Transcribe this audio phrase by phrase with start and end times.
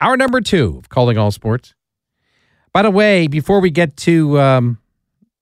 [0.00, 1.74] Hour number two of Calling All Sports.
[2.72, 4.78] By the way, before we get to um,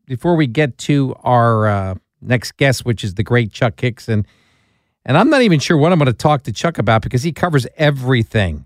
[0.06, 4.24] before we get to our uh, next guest, which is the great Chuck Hixson,
[5.04, 7.32] and I'm not even sure what I'm going to talk to Chuck about because he
[7.32, 8.64] covers everything.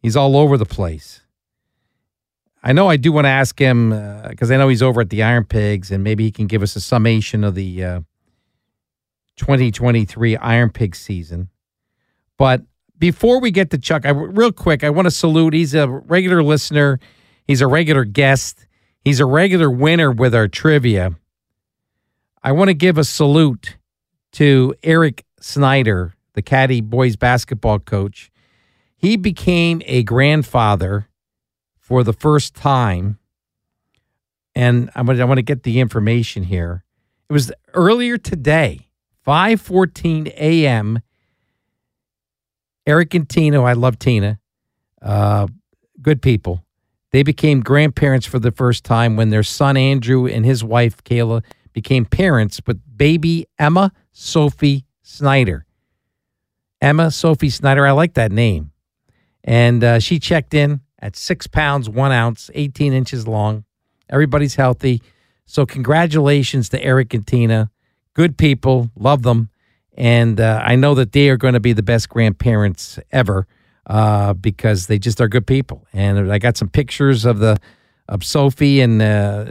[0.00, 1.22] He's all over the place.
[2.62, 3.90] I know I do want to ask him
[4.28, 6.62] because uh, I know he's over at the Iron Pigs, and maybe he can give
[6.62, 8.00] us a summation of the uh,
[9.36, 11.48] 2023 Iron Pig season.
[12.36, 12.62] But
[13.00, 15.54] before we get to Chuck, I, real quick, I want to salute.
[15.54, 17.00] He's a regular listener.
[17.46, 18.66] He's a regular guest.
[19.04, 21.16] He's a regular winner with our trivia.
[22.42, 23.78] I want to give a salute
[24.32, 28.30] to Eric Snyder, the Caddy boys basketball coach.
[28.96, 31.08] He became a grandfather
[31.78, 33.18] for the first time.
[34.54, 36.84] And I want to get the information here.
[37.28, 38.88] It was earlier today,
[39.26, 41.00] 5:14 a.m.
[42.90, 44.40] Eric and Tina, I love Tina,
[45.00, 45.46] uh,
[46.02, 46.64] good people.
[47.12, 51.44] They became grandparents for the first time when their son Andrew and his wife Kayla
[51.72, 55.66] became parents with baby Emma Sophie Snyder.
[56.80, 58.72] Emma Sophie Snyder, I like that name.
[59.44, 63.62] And uh, she checked in at six pounds, one ounce, 18 inches long.
[64.08, 65.00] Everybody's healthy.
[65.46, 67.70] So, congratulations to Eric and Tina.
[68.14, 69.48] Good people, love them.
[69.96, 73.46] And uh, I know that they are going to be the best grandparents ever
[73.86, 75.86] uh, because they just are good people.
[75.92, 77.58] And I got some pictures of the
[78.08, 79.44] of Sophie and uh,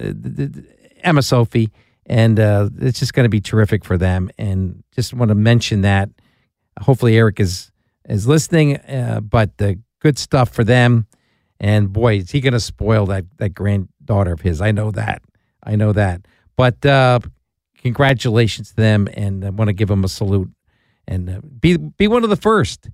[1.01, 1.71] Emma Sophie,
[2.05, 4.29] and uh, it's just going to be terrific for them.
[4.38, 6.09] And just want to mention that.
[6.81, 7.72] Hopefully, Eric is
[8.07, 11.07] is listening, uh, but the good stuff for them.
[11.59, 14.61] And boy, is he going to spoil that that granddaughter of his?
[14.61, 15.22] I know that.
[15.63, 16.22] I know that.
[16.55, 17.19] But uh,
[17.79, 20.50] congratulations to them, and I want to give them a salute
[21.07, 22.90] and uh, be be one of the first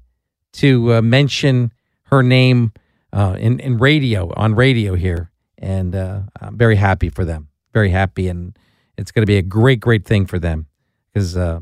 [0.53, 1.73] to uh, mention
[2.03, 2.71] her name
[3.11, 7.49] uh, in in radio on radio here, and uh, I'm very happy for them.
[7.73, 8.57] Very happy, and
[8.97, 10.67] it's going to be a great great thing for them
[11.13, 11.59] because uh,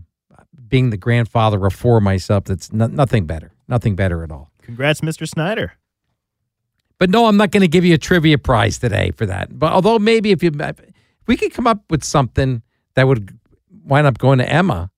[0.67, 4.51] being the grandfather of four myself, that's no, nothing better, nothing better at all.
[4.61, 5.27] Congrats, Mr.
[5.27, 5.73] Snyder.
[6.99, 9.57] But no, I'm not going to give you a trivia prize today for that.
[9.57, 10.77] But although maybe if you if
[11.27, 12.61] we could come up with something
[12.95, 13.37] that would
[13.85, 14.89] wind up going to Emma.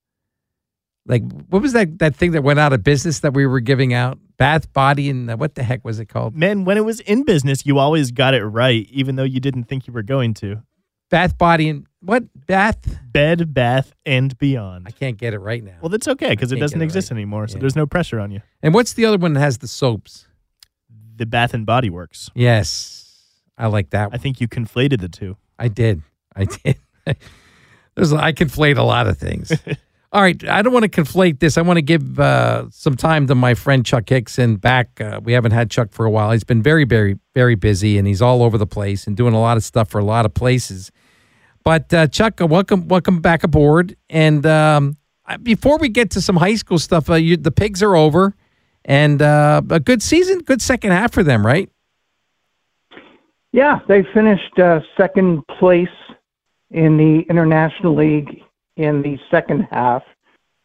[1.07, 3.93] Like what was that that thing that went out of business that we were giving
[3.93, 4.17] out?
[4.37, 6.35] Bath Body and uh, what the heck was it called?
[6.35, 9.65] Man, when it was in business, you always got it right, even though you didn't
[9.65, 10.63] think you were going to.
[11.11, 12.99] Bath Body and what Bath?
[13.11, 14.85] Bed, Bath, and Beyond.
[14.87, 15.77] I can't get it right now.
[15.81, 17.17] Well, that's okay because it doesn't exist right.
[17.17, 17.61] anymore, so Yeah.
[17.61, 18.41] there's no pressure on you.
[18.61, 20.27] And what's the other one that has the soaps?
[21.15, 22.29] The Bath and Body Works.
[22.35, 23.15] Yes,
[23.57, 24.09] I like that.
[24.11, 25.37] I think you conflated the two.
[25.57, 26.01] I did.
[26.35, 26.77] I did.
[27.95, 29.51] There's I conflate a lot of things.
[30.11, 31.57] All right, I don't want to conflate this.
[31.57, 35.01] I want to give uh, some time to my friend Chuck Hixson back.
[35.01, 36.31] Uh, we haven't had Chuck for a while.
[36.31, 39.41] He's been very, very, very busy, and he's all over the place and doing a
[39.41, 40.89] lot of stuff for a lot of places.
[41.65, 43.97] But uh, Chuck, uh, welcome, welcome back aboard.
[44.09, 44.95] And um,
[45.43, 48.35] before we get to some high school stuff, uh, you, the pigs are over,
[48.85, 51.69] and uh, a good season, good second half for them, right?
[53.51, 55.89] Yeah, they finished uh, second place
[56.71, 58.41] in the International League
[58.77, 60.03] in the second half,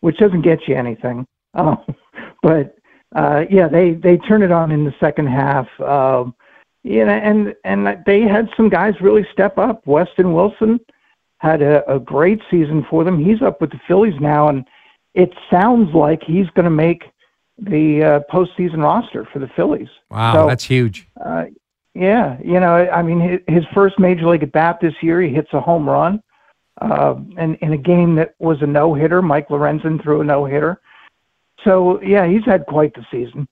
[0.00, 1.26] which doesn't get you anything.
[1.54, 1.76] Uh,
[2.42, 2.76] but
[3.14, 5.68] uh, yeah, they they turn it on in the second half.
[5.80, 6.34] Um,
[6.82, 9.86] you know, and and they had some guys really step up.
[9.86, 10.80] Weston Wilson
[11.38, 13.22] had a, a great season for them.
[13.22, 14.64] He's up with the Phillies now, and
[15.14, 17.04] it sounds like he's going to make
[17.58, 19.88] the uh, postseason roster for the Phillies.
[20.10, 21.08] Wow, So- that's huge.
[21.22, 21.46] Uh,
[21.94, 25.48] yeah, you know, I mean, his, first major league at bat this year, he hits
[25.52, 26.22] a home run.
[26.80, 30.44] Uh, and in a game that was a no hitter, Mike Lorenzen threw a no
[30.44, 30.80] hitter.
[31.64, 33.46] So yeah, he's had quite the season.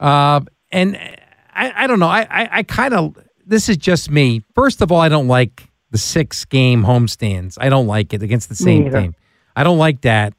[0.00, 0.40] Uh,
[0.72, 0.96] and
[1.54, 2.08] I, I don't know.
[2.08, 4.42] I, I, I kind of, this is just me.
[4.54, 7.58] First of all, I don't like the six game homestands.
[7.60, 9.14] I don't like it against the same team.
[9.54, 10.34] I don't like that.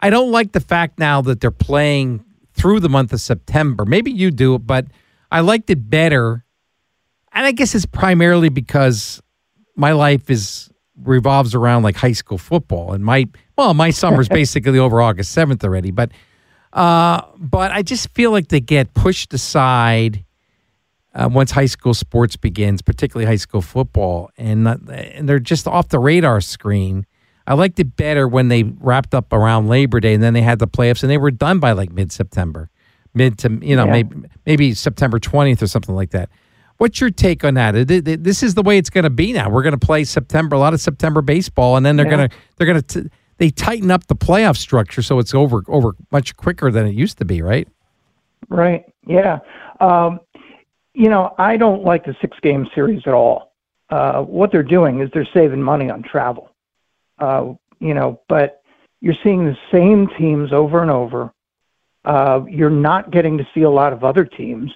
[0.00, 2.24] I don't like the fact now that they're playing
[2.54, 3.84] through the month of September.
[3.84, 4.86] Maybe you do, but
[5.30, 6.44] I liked it better.
[7.32, 9.22] And I guess it's primarily because
[9.76, 10.70] my life is
[11.00, 15.62] revolves around like high school football and my well, my summer's basically over August 7th
[15.64, 16.10] already, but
[16.72, 20.24] Uh, but I just feel like they get pushed aside
[21.14, 25.88] uh, once high school sports begins, particularly high school football, and and they're just off
[25.88, 27.06] the radar screen.
[27.46, 30.58] I liked it better when they wrapped up around Labor Day, and then they had
[30.58, 32.68] the playoffs, and they were done by like mid September,
[33.18, 33.92] mid to you know Yeah.
[33.92, 34.16] maybe
[34.46, 36.30] maybe September twentieth or something like that.
[36.78, 37.72] What's your take on that?
[37.72, 39.50] Th- th- This is the way it's going to be now.
[39.50, 42.16] We're going to play September, a lot of September baseball, and then they're Yeah.
[42.16, 45.94] going to they're going to they tighten up the playoff structure so it's over over
[46.12, 47.68] much quicker than it used to be, right?
[48.48, 48.84] Right.
[49.06, 49.40] Yeah.
[49.80, 50.20] Um,
[50.94, 53.52] you know, I don't like the six game series at all.
[53.90, 56.50] Uh, what they're doing is they're saving money on travel.
[57.18, 58.62] Uh, you know, but
[59.00, 61.32] you're seeing the same teams over and over.
[62.04, 64.72] Uh, you're not getting to see a lot of other teams.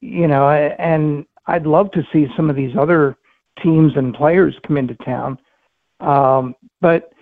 [0.00, 3.16] You know, and I'd love to see some of these other
[3.62, 5.38] teams and players come into town.
[6.00, 7.12] Um, but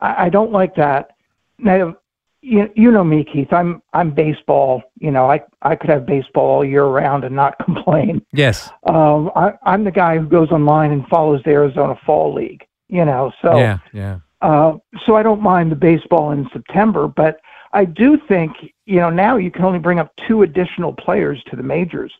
[0.00, 1.10] I, I don't like that.
[1.58, 1.96] Now,
[2.40, 3.52] you you know me, Keith.
[3.52, 4.82] I'm I'm baseball.
[4.98, 8.24] You know, I I could have baseball all year round and not complain.
[8.32, 8.70] Yes.
[8.84, 12.64] Um, I, I'm the guy who goes online and follows the Arizona Fall League.
[12.88, 13.78] You know, so Yeah.
[13.92, 14.20] Yeah.
[14.40, 17.40] uh, so I don't mind the baseball in September, but
[17.72, 18.52] I do think
[18.86, 22.12] you know now you can only bring up two additional players to the majors.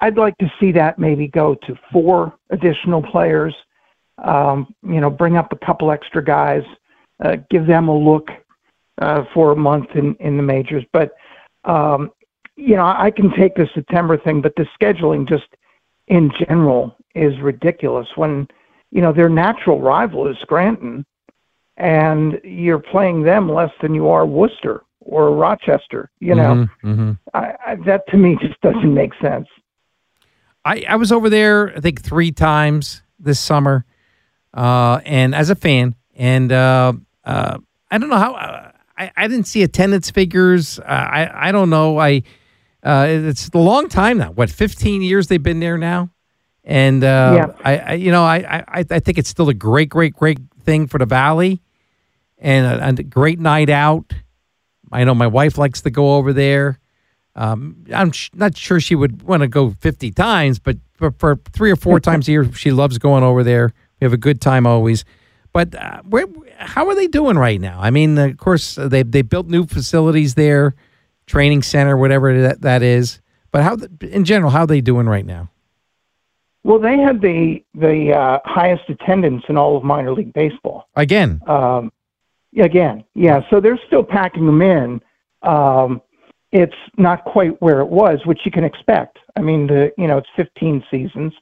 [0.00, 3.54] I'd like to see that maybe go to four additional players.
[4.18, 6.62] Um, you know, bring up a couple extra guys,
[7.24, 8.28] uh, give them a look
[9.00, 10.84] uh, for a month in in the majors.
[10.92, 11.12] But
[11.64, 12.10] um,
[12.56, 15.48] you know, I can take the September thing, but the scheduling just
[16.08, 18.08] in general is ridiculous.
[18.16, 18.48] When
[18.90, 21.04] you know their natural rival is Scranton,
[21.80, 26.10] and you're playing them less than you are Worcester or Rochester.
[26.20, 27.18] You know, Mhm, mhm.
[27.32, 29.48] I, I, that to me just doesn't make sense.
[30.64, 33.86] I, I was over there, I think, three times this summer,
[34.52, 36.92] uh, and as a fan, and uh,
[37.24, 37.58] uh,
[37.90, 40.78] I don't know how I, I didn't see attendance figures.
[40.78, 41.98] Uh, I I don't know.
[41.98, 42.22] I
[42.82, 44.32] uh, it's a long time now.
[44.32, 46.10] What, fifteen years they've been there now,
[46.62, 47.54] and uh, Yeah.
[47.64, 50.86] I, I you know I, I I think it's still a great great great thing
[50.86, 51.62] for the valley,
[52.40, 54.12] and a, and a great night out.
[54.90, 56.78] I know my wife likes to go over there.
[57.36, 61.36] Um, I'm sh- not sure she would want to go 50 times, but for, for
[61.52, 63.72] three or four times a year, she loves going over there.
[64.00, 65.04] We have a good time always.
[65.52, 66.26] But uh, where,
[66.58, 67.78] how are they doing right now?
[67.80, 70.74] I mean, of course, uh, they they built new facilities there,
[71.26, 73.20] training center, whatever that, that is.
[73.50, 75.50] But how, in general, how are they doing right now?
[76.62, 80.88] Well, they had the the uh, highest attendance in all of minor league baseball.
[80.94, 81.90] Again, Um,
[82.58, 83.40] again, yeah.
[83.50, 85.00] So they're still packing them in.
[85.42, 86.02] Um,
[86.52, 89.18] it's not quite where it was, which you can expect.
[89.36, 91.32] I mean, the you know it's 15 seasons.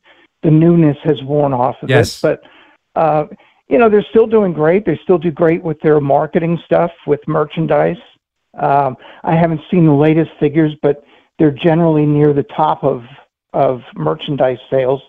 [0.43, 2.19] The newness has worn off of Yes.
[2.19, 3.27] it, but uh,
[3.69, 4.85] you know they're still doing great.
[4.85, 7.97] They still do great with their marketing stuff, with merchandise.
[8.59, 11.05] Um, I haven't seen the latest figures, but
[11.39, 13.03] they're generally near the top of
[13.55, 15.01] of merchandise sales.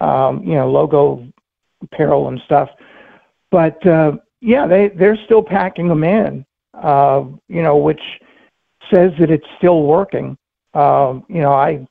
[0.00, 1.26] Um, you know, logo
[1.82, 2.70] apparel and stuff.
[3.50, 4.12] But uh,
[4.42, 6.44] yeah, they they're still packing them in.
[6.74, 8.00] Uh, you know, which
[8.92, 10.36] says that it's still working.
[10.74, 11.86] Um, you know, I,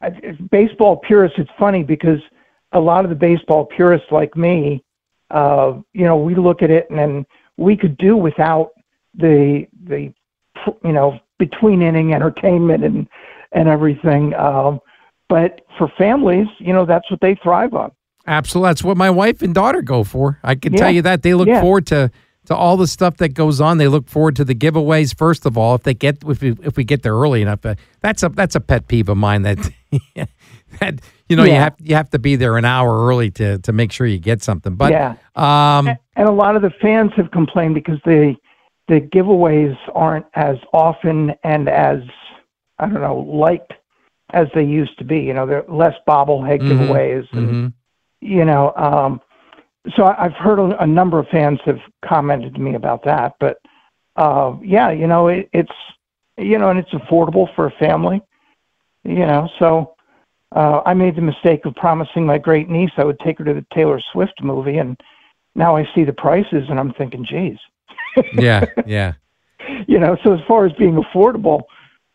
[0.00, 0.10] I
[0.50, 1.38] baseball purists.
[1.38, 2.20] It's funny because
[2.72, 4.84] a lot of the baseball purists like me,
[5.30, 7.26] uh, you know, we look at it and then
[7.56, 8.70] we could do without
[9.14, 10.12] the the
[10.84, 13.08] you know between inning entertainment and
[13.52, 14.34] and everything.
[14.34, 14.78] Um,
[15.28, 17.90] but for families, you know, that's what they thrive on.
[18.30, 18.70] Absolutely.
[18.70, 20.38] That's what my wife and daughter go for.
[20.42, 20.78] I can Yeah.
[20.80, 21.22] tell you that.
[21.22, 21.60] They look Yeah.
[21.60, 22.10] forward to
[22.46, 23.78] to all the stuff that goes on.
[23.78, 25.74] They look forward to the giveaways first of all.
[25.76, 28.54] If they get if we, if we get there early enough, uh, that's a that's
[28.54, 29.42] a pet peeve of mine.
[29.42, 29.58] That
[30.80, 33.72] that you know you have you have to be there an hour early to to
[33.72, 34.74] make sure you get something.
[34.74, 35.14] But yeah.
[35.36, 38.34] um, and a lot of the fans have complained because the
[38.88, 42.00] the giveaways aren't as often and as
[42.78, 43.74] I don't know liked
[44.32, 45.20] as they used to be.
[45.20, 46.68] You know, they're less bobblehead Mhm.
[46.70, 47.72] giveaways, and mhm.
[48.20, 49.20] You know, um,
[49.96, 53.34] so I- I've heard a, a number of fans have commented to me about that.
[53.40, 53.58] But
[54.16, 55.72] uh, yeah, you know, it, it's
[56.36, 58.22] you know, and it's affordable for a family.
[59.04, 59.94] You know, so
[60.54, 63.54] uh, I made the mistake of promising my great niece I would take her to
[63.54, 65.00] the Taylor Swift movie, and
[65.54, 67.58] now I see the prices, and I'm thinking, geez,
[68.34, 69.14] yeah, yeah.
[69.86, 70.16] you know.
[70.22, 71.62] So as far as being affordable,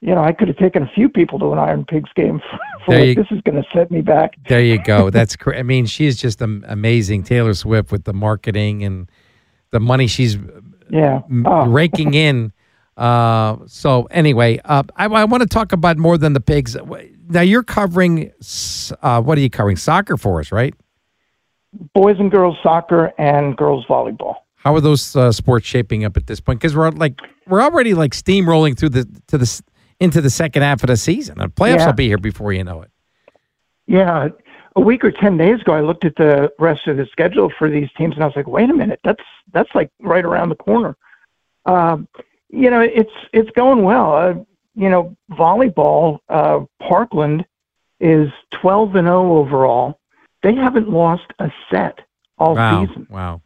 [0.06, 2.40] you know, I could have taken a few people to an Iron Pigs game.
[2.86, 4.36] For, for like, you- this is going to set me back.
[4.48, 5.10] There you go.
[5.10, 7.24] That's cra- I mean, she's just am- amazing.
[7.24, 9.10] Taylor Swift with the marketing and
[9.72, 10.38] the money she's
[10.92, 11.22] Yeah.
[11.46, 11.66] Oh.
[11.82, 12.54] raking in.
[12.96, 16.78] Uh, so anyway, uh, I, I want to talk about more than the pigs.
[17.28, 18.32] Now you're covering,
[19.02, 19.78] uh, what are you covering?
[19.78, 20.76] Soccer for us, right?
[21.94, 24.36] boys and girls soccer and girls volleyball.
[24.56, 26.60] How are those uh, sports shaping up at this point?
[26.60, 29.62] Because we're like we're already like steamrolling through the to the
[30.00, 31.38] into the second half of the season.
[31.38, 31.86] The playoffs Yeah.
[31.88, 32.92] will be here before you know it.
[33.88, 34.30] Yeah,
[34.76, 37.70] a week or ten days ago, I looked at the rest of the schedule for
[37.70, 39.24] these teams, and I was like, "Wait a minute, that's
[39.54, 40.98] that's like right around the corner."
[41.66, 42.08] Um,
[42.50, 44.14] you know, it's it's going well.
[44.16, 44.34] Uh,
[44.76, 47.46] you know, volleyball, uh, Parkland
[48.00, 50.00] is twelve and zero overall.
[50.44, 52.00] They haven't lost a set
[52.38, 53.08] all wow, season.
[53.10, 53.42] wow.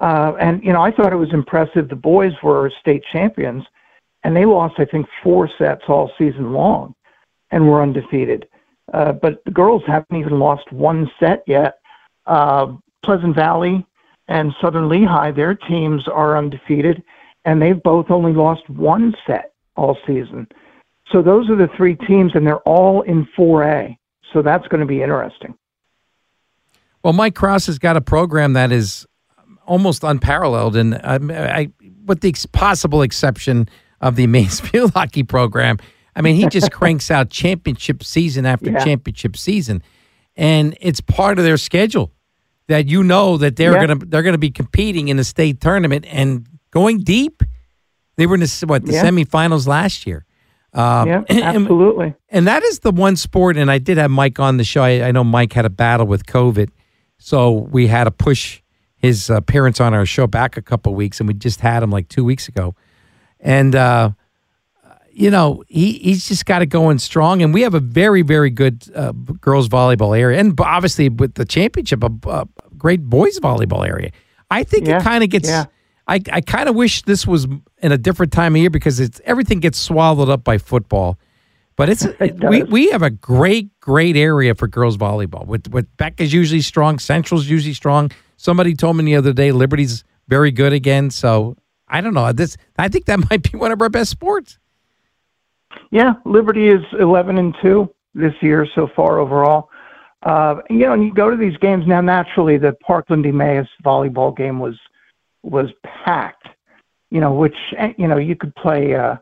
[0.00, 1.88] Uh, and you know, I thought it was impressive.
[1.88, 3.64] The boys were state champions,
[4.24, 6.94] and they lost, I think, four sets all season long,
[7.50, 8.46] and were undefeated.
[8.92, 11.78] Uh, but the girls haven't even lost one set yet.
[12.26, 12.74] Uh,
[13.04, 13.86] Pleasant Valley
[14.28, 17.02] and Southern Lehigh, their teams are undefeated,
[17.44, 20.46] and they've both only lost one set all season.
[21.12, 23.96] So those are the three teams, and they're all in 4A.
[24.32, 25.54] So that's going to be interesting.
[27.02, 29.06] Well, Mike Cross has got a program that is
[29.66, 31.70] almost unparalleled, and um, I,
[32.04, 33.68] with the possible exception
[34.00, 35.78] of the Emmaus field hockey program,
[36.16, 38.84] I mean, he just cranks out championship season after Yeah.
[38.84, 39.82] championship season,
[40.36, 42.10] and it's part of their schedule
[42.68, 43.86] that you know that they're Yeah.
[43.86, 47.42] gonna they're gonna be competing in the state tournament and going deep.
[48.16, 49.04] They were in the what the Yeah.
[49.04, 50.24] semifinals last year.
[50.72, 52.14] Um, yeah, absolutely.
[52.28, 54.82] and that is the one sport, and I did have Mike on the show.
[54.84, 56.68] I, I know Mike had a battle with COVID,
[57.18, 58.60] so we had to push
[58.96, 62.08] his parents on our show back a couple weeks, and we just had him like
[62.08, 62.74] two weeks ago.
[63.42, 64.10] And uh,
[65.12, 68.50] you know, he he's just got it going strong, and we have a very very
[68.50, 73.86] good uh, girls volleyball area, and obviously with the championship, a, a great boys volleyball
[73.86, 74.10] area.
[74.50, 75.48] I think Yeah, it kind of gets.
[75.48, 75.66] yeah.
[76.08, 77.46] I, I kind of wish this was
[77.82, 81.18] in a different time of year because it's everything gets swallowed up by football.
[81.76, 85.46] But it's It we, we have a great great area for girls volleyball.
[85.46, 88.10] With with Beck is usually strong, Central's usually strong.
[88.36, 91.10] Somebody told me the other day Liberty's very good again.
[91.10, 91.56] So
[91.90, 92.32] I don't know.
[92.32, 94.58] This I think that might be one of our best sports.
[95.90, 99.68] Yeah, Liberty is 11 and 2 this year so far overall.
[100.22, 102.00] Uh, you know, and you go to these games now.
[102.00, 104.78] Naturally, the Parkland Emmaus volleyball game was
[105.42, 105.70] was
[106.04, 106.48] packed.
[107.10, 108.94] You know, which eh, you know you could play.
[108.94, 109.16] Uh,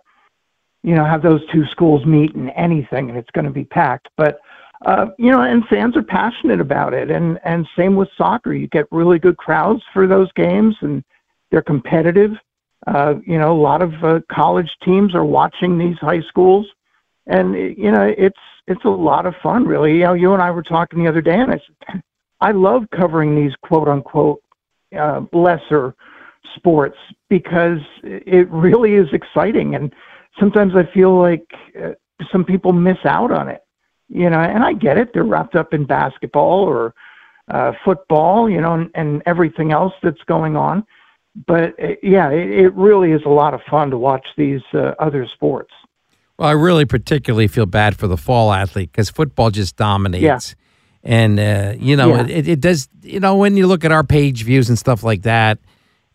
[0.83, 4.09] you know, have those two schools meet in anything, and it's going to be packed.
[4.17, 4.41] But
[4.87, 8.53] uh, you know, and fans are passionate about it, and and same with soccer.
[8.53, 11.05] You get really good crowds for those games, and
[11.51, 12.33] they're competitive.
[12.87, 16.67] Uh, you know, a lot of uh, college teams are watching these high schools,
[17.27, 19.99] and you know, it's it's a lot of fun, really.
[19.99, 22.03] You know, you and I were talking the other day, and I said,
[22.41, 24.43] I love covering these quote unquote
[24.97, 25.95] uh, lesser
[26.55, 26.97] sports
[27.29, 29.93] because it really is exciting, and
[30.39, 31.47] sometimes I feel like
[31.83, 31.91] uh,
[32.31, 33.63] some people miss out on it.
[34.09, 36.95] You know, and I get it; they're wrapped up in basketball or
[37.49, 40.87] uh, football, you know, and, and everything else that's going on
[41.47, 44.95] but uh, yeah, it, it really is a lot of fun to watch these uh,
[44.99, 45.73] other sports.
[46.39, 50.55] Well, I really particularly feel bad for the fall athlete because football just dominates.
[51.05, 52.27] And, uh, you know, Yeah.
[52.29, 55.23] it, it does, you know, when you look at our page views and stuff like
[55.23, 55.59] that,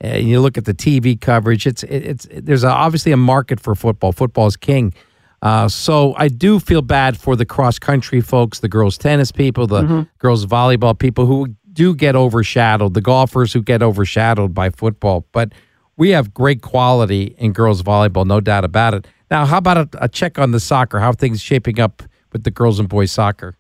[0.04, 3.60] uh, you look at the TV coverage, it's, it, it's, there's a, obviously a market
[3.60, 4.12] for football.
[4.12, 4.94] Football is king.
[5.42, 9.68] Uh, so I do feel bad for the cross country folks, the girls tennis people,
[9.68, 15.26] the girls volleyball people who do get overshadowed, the golfers who get overshadowed by football.
[15.32, 15.54] But
[15.98, 19.08] we have great quality in girls volleyball, no doubt about it.
[19.30, 21.00] Now, how about a, a check on the soccer?
[21.00, 23.58] How are things shaping up with the girls and boys soccer?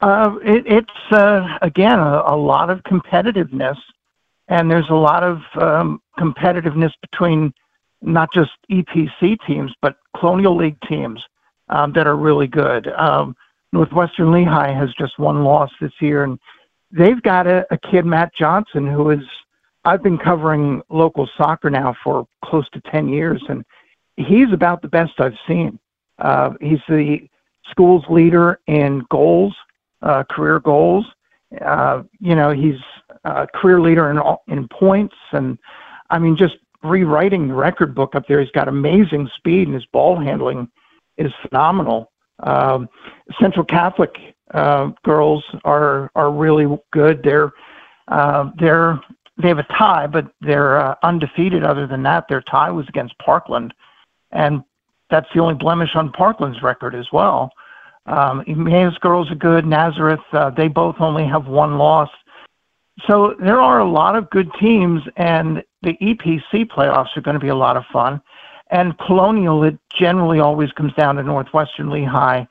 [0.00, 3.78] Uh, it, it's uh, again a, a lot of competitiveness,
[4.48, 7.54] and there's a lot of um, competitiveness between
[8.02, 11.22] not just EPC teams but Colonial League teams
[11.70, 12.88] um, that are really good.
[12.88, 13.34] Um,
[13.72, 16.38] Northwestern Lehigh has just one loss this year, and
[16.96, 19.24] they've got a, a kid Matt Johnson who is.
[19.86, 23.64] I've been covering local soccer now for close to ten years, and
[24.16, 25.78] he's about the best I've seen.
[26.18, 27.28] Uh, he's the
[27.70, 29.54] school's leader in goals,
[30.00, 31.04] uh, career goals.
[31.60, 32.80] Uh, you know, he's
[33.24, 35.58] a career leader in all- in points, and
[36.08, 38.40] I mean, just rewriting the record book up there.
[38.40, 40.68] He's got amazing speed, and his ball handling
[41.18, 42.10] is phenomenal.
[42.40, 42.88] Um,
[43.40, 47.22] Central Catholic uh, girls are are really good.
[47.22, 47.52] They're
[48.08, 49.00] uh, they're
[49.40, 51.64] they have a tie, but they're uh, undefeated.
[51.64, 53.74] Other than that, their tie was against Parkland,
[54.30, 54.62] and
[55.10, 57.50] that's the only blemish on Parkland's record as well.
[58.06, 58.42] Um,
[59.00, 59.66] girls are good.
[59.66, 62.10] Nazareth, uh, they both only have one loss.
[63.06, 67.40] So there are a lot of good teams, and the EPC playoffs are going to
[67.40, 68.20] be a lot of fun.
[68.70, 72.44] And Colonial, it generally always comes down to Northwestern Lehigh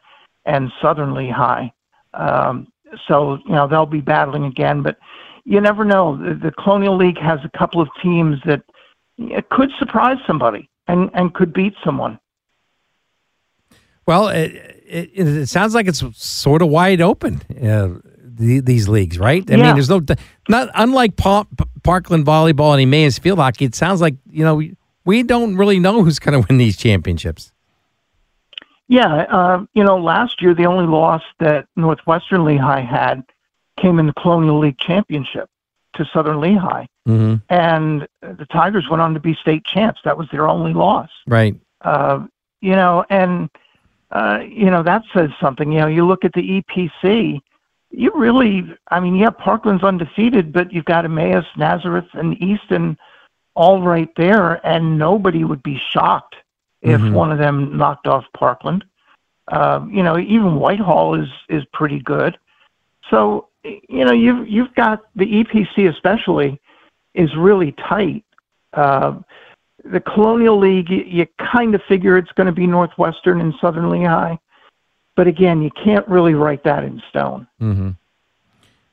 [0.45, 1.69] and Southern Lehigh.
[2.13, 2.67] Um,
[3.07, 4.97] so you know they'll be battling again, but
[5.45, 6.17] you never know.
[6.17, 8.61] The, the Colonial League has a couple of teams that
[9.17, 12.19] it could surprise somebody and and could beat someone.
[14.05, 14.51] Well, it,
[14.85, 17.41] it, it sounds like it's sort of wide open.
[17.51, 17.99] Uh,
[18.35, 19.49] the, these leagues, right?
[19.49, 19.63] I Yeah.
[19.67, 20.01] mean, there's no
[20.49, 21.45] not unlike Pa-
[21.83, 23.63] Parkland volleyball and Emmaus field hockey.
[23.65, 26.75] It sounds like you know we, we don't really know who's going to win these
[26.75, 27.52] championships.
[28.93, 33.23] Yeah, uh, you know, last year the only loss that Northwestern Lehigh had
[33.81, 35.49] came in the Colonial League championship
[35.95, 37.37] to Southern Lehigh, Mm-hmm.
[37.49, 39.99] and the Tigers went on to be state champs.
[40.05, 41.09] That was their only loss.
[41.25, 41.55] Right.
[41.81, 42.27] Uh,
[42.61, 43.49] you know, and
[44.11, 45.71] uh, you know that says something.
[45.71, 47.39] You know, you look at the EPC.
[47.89, 52.95] You really, I mean, yeah, Parkland's undefeated, but you've got Emmaus, Nazareth, and Easton
[53.55, 56.35] all right there, and nobody would be shocked
[56.83, 57.13] if Mhm.
[57.13, 58.83] one of them knocked off Parkland.
[59.51, 62.37] Uh, you know, even Whitehall is is pretty good.
[63.09, 66.59] So you know, you've you've got the EPC especially
[67.13, 68.23] is really tight.
[68.73, 69.15] Uh,
[69.85, 73.89] the Colonial League, you, you kind of figure it's going to be Northwestern and Southern
[73.89, 74.35] Lehigh,
[75.15, 77.45] but again, you can't really write that in stone.
[77.61, 77.89] Mm-hmm.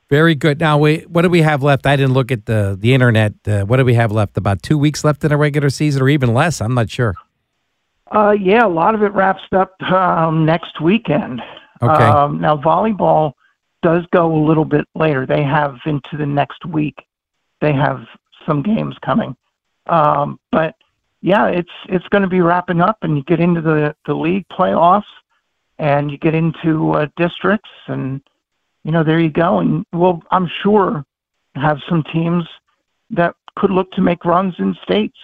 [0.09, 0.59] Very good.
[0.59, 1.85] Now, we what do we have left?
[1.87, 3.33] I didn't look at the the internet.
[3.47, 4.37] Uh, what do we have left?
[4.37, 6.59] About two weeks left in the regular season, or even less?
[6.61, 7.15] I'm not sure.
[8.11, 11.41] Uh, yeah, a lot of it wraps up um, next weekend.
[11.81, 12.03] Okay.
[12.03, 13.33] Um, now, volleyball
[13.81, 15.25] does go a little bit later.
[15.25, 17.05] They have into the next week.
[17.61, 18.05] They have
[18.45, 19.35] some games coming,
[19.87, 20.75] um, but
[21.21, 24.45] yeah, it's it's going to be wrapping up, and you get into the the league
[24.49, 25.03] playoffs,
[25.77, 28.21] and you get into uh, districts, and
[28.83, 29.59] you know there you go.
[29.59, 31.05] And we'll, I'm sure,
[31.55, 32.45] have some teams
[33.11, 35.17] that could look to make runs in states.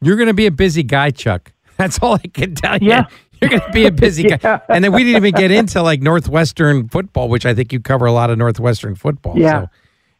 [0.00, 1.52] You're going to be a busy guy, Chuck.
[1.78, 2.88] That's all I can tell you.
[2.90, 3.06] Yeah.
[3.40, 4.36] You're going to be a busy Yeah.
[4.38, 4.60] guy.
[4.68, 8.06] And then we didn't even get into like Northwestern football, which I think you cover
[8.06, 9.38] a lot of Northwestern football.
[9.38, 9.62] Yeah.
[9.64, 9.68] So,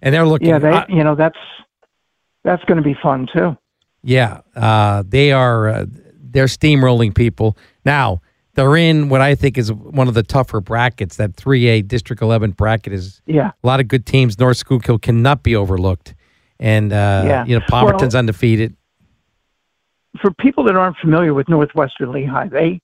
[0.02, 0.48] and they're looking.
[0.48, 1.38] Yeah, they, I- you know, that's
[2.42, 3.56] that's going to be fun too.
[4.02, 5.68] Yeah, uh, they are.
[5.68, 5.86] Uh,
[6.20, 7.56] they're steamrolling people
[7.86, 8.20] now.
[8.54, 11.16] They're in what I think is one of the tougher brackets.
[11.16, 14.38] That 3A District 11 bracket is Yeah, a lot of good teams.
[14.38, 16.14] North Schuylkill cannot be overlooked,
[16.60, 17.44] and uh, Yeah.
[17.46, 18.76] you know Palmerton's Well- undefeated.
[20.20, 22.80] For people that aren't familiar with Northwestern Lehigh, they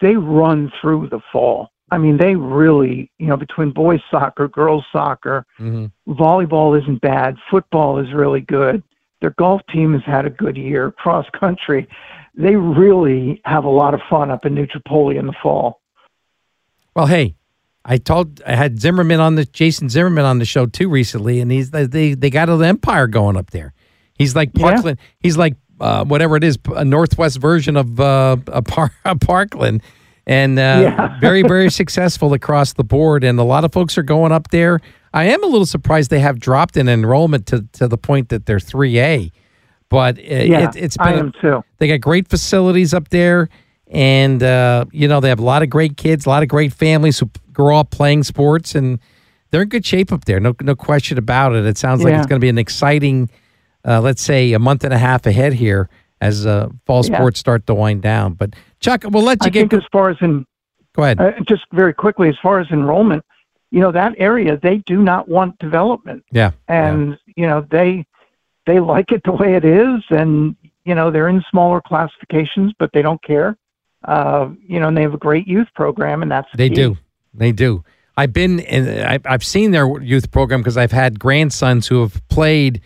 [0.00, 1.70] they run through the fall.
[1.90, 7.36] I mean, they really, you know, between boys soccer, girls soccer, hmm volleyball isn't bad,
[7.50, 8.82] football is really good.
[9.20, 11.88] Their golf team has had a good year, cross country.
[12.34, 15.80] They really have a lot of fun up in New Tripoli in the fall.
[16.94, 17.34] Well, hey,
[17.84, 21.50] I told I had Zimmerman on the Jason Zimmerman on the show too recently, and
[21.50, 23.72] he's they they got an empire going up there.
[24.14, 24.70] He's like Yeah.
[24.70, 24.98] Parkland.
[25.20, 29.82] He's like uh, whatever it is, a northwest version of uh, a, par- a Parkland,
[30.26, 31.18] and uh, Yeah.
[31.20, 33.24] very very successful across the board.
[33.24, 34.80] And a lot of folks are going up there.
[35.14, 38.46] I am a little surprised they have dropped in enrollment to to the point that
[38.46, 39.32] they're three A,
[39.88, 41.64] but it, Yeah, it, it's I been a- am too.
[41.78, 43.48] they got great facilities up there,
[43.90, 46.72] and uh, you know they have a lot of great kids, a lot of great
[46.72, 48.98] families who grow up playing sports, and
[49.50, 50.40] they're in good shape up there.
[50.40, 51.64] No, no question about it.
[51.64, 52.18] It sounds like Yeah.
[52.18, 53.30] it's going to be an exciting,
[53.86, 55.88] uh, let's say, a month and a half ahead here
[56.20, 57.16] as uh, fall Yeah.
[57.18, 58.34] sports start to wind down.
[58.34, 59.60] But Chuck, we'll let you get.
[59.60, 59.70] I get.
[59.70, 60.46] think as far as in
[60.94, 61.20] Go ahead.
[61.20, 63.24] uh, just very quickly, as far as enrollment,
[63.70, 66.24] you know, that area they do not want development.
[66.32, 68.06] yeah, and you know they
[68.64, 72.90] they like it the way it is and you know they're in smaller classifications but
[72.92, 73.56] they don't care
[74.04, 76.74] uh you know and they have a great youth program and that's They key.
[76.76, 76.96] do.
[77.34, 77.84] They do.
[78.16, 82.80] I've been in, I've seen their youth program because I've had grandsons who have played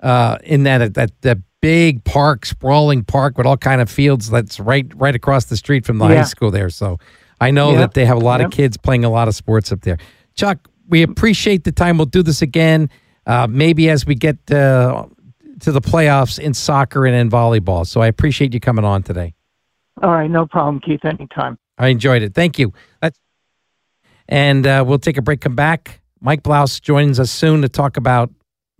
[0.00, 4.60] uh, in that that that big park, sprawling park with all kind of fields that's
[4.60, 6.70] right right across the street from the high school there.
[6.70, 6.98] So
[7.40, 7.78] I know Yep.
[7.80, 9.98] that they have a lot of kids playing a lot of sports up there.
[10.34, 11.98] Chuck, we appreciate the time.
[11.98, 12.90] We'll do this again,
[13.26, 15.06] uh, maybe as we get uh,
[15.60, 17.84] to the playoffs in soccer and in volleyball.
[17.86, 19.34] So I appreciate you coming on today.
[20.02, 22.34] all right no problem keith anytime I enjoyed it.
[22.34, 22.72] Thank you.
[23.02, 23.18] That's,
[24.28, 26.00] and uh, we'll take a break, come back.
[26.20, 28.30] Mike Blouse joins us soon to talk about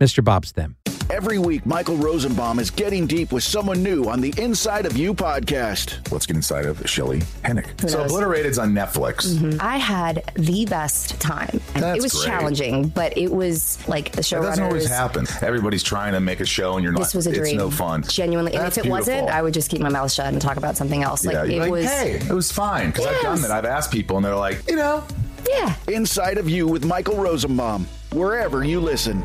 [0.00, 0.22] Mr.
[0.22, 0.76] Bob Stem.
[1.11, 5.14] Every week, Michael Rosenbaum is getting deep with someone new on the Inside of You
[5.14, 6.12] podcast.
[6.12, 7.88] Let's get inside of Shelley Hennig.
[7.88, 9.27] So Obliterated's on Netflix.
[9.35, 9.59] Mm-hmm.
[9.61, 11.61] I had the best time.
[11.73, 12.27] That's it was great.
[12.27, 14.42] challenging, but it was like the show.
[14.42, 14.88] That doesn't always showrunners.
[14.90, 15.27] happen.
[15.42, 16.99] Everybody's trying to make a show and you're not.
[17.01, 17.57] This was a it's dream.
[17.57, 18.03] no fun.
[18.03, 18.55] Genuinely.
[18.55, 19.29] And if it wasn't.
[19.31, 21.25] I would just keep my mouth shut and talk about something else.
[21.25, 23.49] Like yeah, it like, was hey, it was fine because I've done Yes.
[23.49, 23.51] that.
[23.51, 25.03] I've asked people and they're like, you know,
[25.49, 25.75] Yeah.
[25.88, 29.25] Inside of You with Michael Rosenbaum, wherever you listen.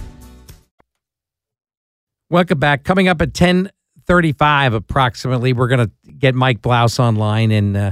[2.31, 2.85] Welcome back.
[2.85, 3.69] Coming up at ten
[4.05, 7.91] thirty-five, approximately, we're going to get Mike Blouse online and uh,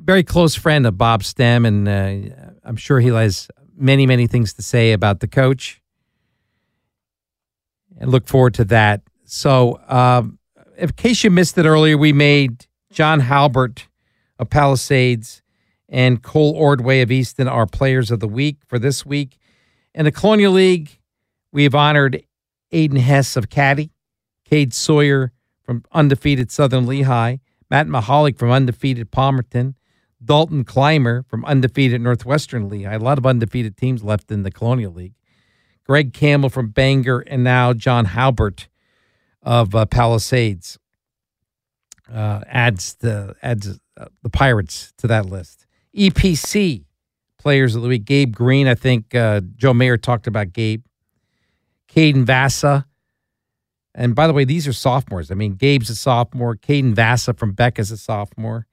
[0.00, 4.54] very close friend of Bob Stem, and uh, I'm sure he has many, many things
[4.54, 5.82] to say about the coach.
[7.98, 9.02] And look forward to that.
[9.26, 10.38] So, um,
[10.78, 13.86] in case you missed it earlier, we made John Halbert
[14.38, 15.42] of Palisades
[15.90, 19.36] and Cole Ordway of Easton our players of the week for this week.
[19.94, 20.98] In the Colonial League,
[21.52, 22.22] we have honored
[22.72, 23.92] Aiden Hess of Caddy,
[24.44, 27.36] Cade Sawyer from undefeated Southern Lehigh,
[27.70, 29.74] Matt Mahalik from undefeated Palmerton,
[30.24, 32.94] Dalton Clymer from undefeated Northwestern Lehigh.
[32.94, 35.14] A lot of undefeated teams left in the Colonial League.
[35.84, 38.68] Greg Campbell from Bangor, and now John Halbert
[39.42, 40.78] of uh, Palisades
[42.12, 45.66] uh, adds the adds uh, the Pirates to that list.
[45.96, 46.84] EPC
[47.38, 48.66] players of the week: Gabe Green.
[48.66, 50.84] I think uh, Joe Mayer talked about Gabe.
[51.96, 52.86] Caden Vassa.
[53.94, 55.30] And by the way, these are sophomores.
[55.30, 56.54] I mean, Gabe's a sophomore.
[56.54, 58.66] Caden Vassa from Beck is a sophomore.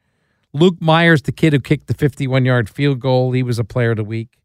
[0.54, 3.92] Luke Myers, the kid who kicked the 51 yard field goal, he was a player
[3.92, 4.38] of the week.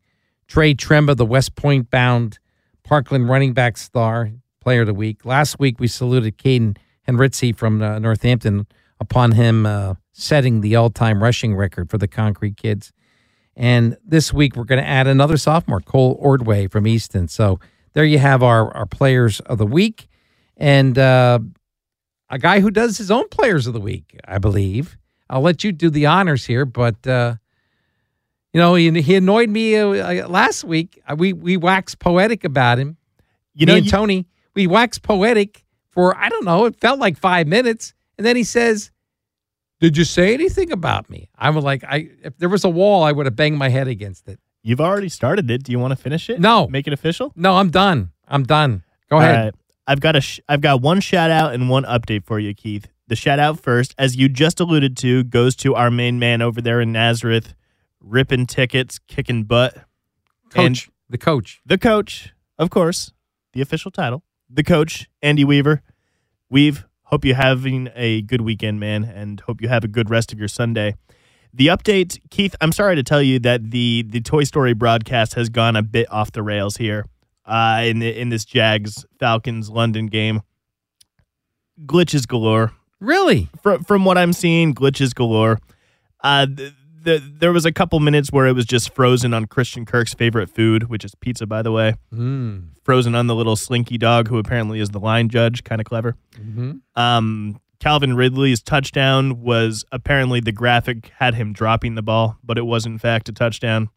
[0.46, 2.38] Trey Tremba, the West Point bound
[2.84, 5.24] Parkland running back star, player of the week.
[5.24, 8.66] Last week, we saluted Caden Henritzi from uh, Northampton
[9.00, 12.92] upon him uh, setting the all time rushing record for the Concrete Kids.
[13.56, 17.26] And this week, we're going to add another sophomore, Cole Ordway from Easton.
[17.26, 17.58] So
[17.92, 20.08] there you have our, our players of the week.
[20.56, 21.38] And uh,
[22.30, 24.96] a guy who does his own players of the week, I believe.
[25.30, 27.36] I'll let you do the honors here, but uh,
[28.52, 31.00] you know he, he annoyed me uh, last week.
[31.06, 32.96] Uh, we we waxed poetic about him.
[33.54, 36.64] You me know, and you- Tony, we waxed poetic for I don't know.
[36.64, 38.90] It felt like five minutes, and then he says,
[39.80, 43.12] "Did you say anything about me?" I'm like, I if there was a wall, I
[43.12, 44.40] would have banged my head against it.
[44.68, 45.62] You've already started it.
[45.64, 46.40] Do you want to finish it?
[46.40, 46.68] No.
[46.68, 47.32] Make it official?
[47.34, 48.10] No, I'm done.
[48.28, 48.82] I'm done.
[49.08, 49.44] Go All ahead.
[49.46, 49.54] right.
[49.86, 52.86] I've got a sh- I've got one shout out and one update for you, Keith.
[53.06, 56.60] The shout out first, as you just alluded to, goes to our main man over
[56.60, 57.54] there in Nazareth,
[57.98, 59.74] ripping tickets, kicking butt.
[60.54, 61.60] And Coach, the coach.
[61.64, 63.12] the coach, of course,
[63.54, 65.80] the official title, the coach, Andy Weaver.
[66.50, 70.30] Weave, hope you're having a good weekend, man, and hope you have a good rest
[70.34, 70.96] of your Sunday.
[71.54, 75.48] The update, Keith, I'm sorry to tell you that the the Toy Story broadcast has
[75.48, 77.06] gone a bit off the rails here
[77.46, 80.42] uh, in the, in this Jags Falcons London game.
[81.86, 82.72] Glitches galore.
[83.00, 83.48] Really?
[83.62, 85.58] From from what I'm seeing, glitches galore.
[86.22, 89.86] Uh, the, the, there was a couple minutes where it was just frozen on Christian
[89.86, 91.94] Kirk's favorite food, which is pizza, by the way.
[92.12, 92.70] Mm.
[92.82, 95.62] Frozen on the little slinky dog, who apparently is the line judge.
[95.64, 96.16] Kind of clever.
[96.36, 102.58] hmm Um, Calvin Ridley's touchdown was apparently the graphic had him dropping the ball, but
[102.58, 103.88] it was in fact a touchdown.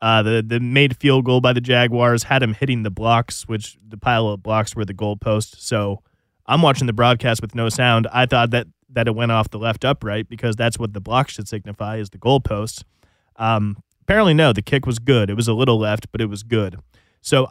[0.00, 3.76] Uh, the the made field goal by the Jaguars had him hitting the blocks, which
[3.86, 5.56] the pile of blocks were the goalpost.
[5.58, 6.02] So
[6.46, 8.06] I'm watching the broadcast with no sound.
[8.12, 11.28] I thought that that it went off the left upright because that's what the block
[11.28, 12.84] should signify is the goalpost.
[13.36, 15.28] Um, apparently, no, the kick was good.
[15.28, 16.78] It was a little left, but it was good.
[17.20, 17.50] So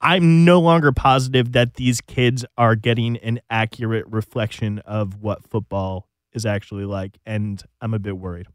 [0.00, 6.08] I'm no longer positive that these kids are getting an accurate reflection of what football
[6.32, 8.46] is actually like, and I'm a bit worried.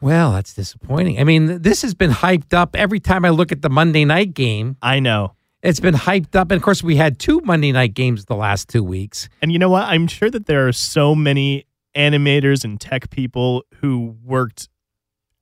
[0.00, 1.18] Well, that's disappointing.
[1.20, 4.34] I mean, this has been hyped up every time I look at the Monday night
[4.34, 4.76] game.
[4.82, 5.34] I know.
[5.62, 6.50] It's been hyped up.
[6.50, 9.28] And of course, we had two Monday night games the last two weeks.
[9.42, 9.84] And you know what?
[9.84, 14.68] I'm sure that there are so many animators and tech people who worked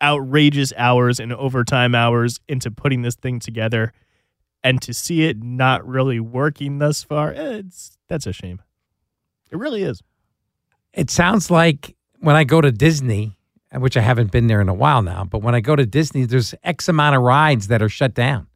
[0.03, 3.93] outrageous hours and overtime hours into putting this thing together
[4.63, 8.61] and to see it not really working thus far, eh, it's that's a shame.
[9.51, 10.03] It really is.
[10.93, 13.39] It sounds like when I go to Disney,
[13.73, 16.25] which I haven't been there in a while now, but when I go to Disney,
[16.25, 18.47] there's X amount of rides that are shut down.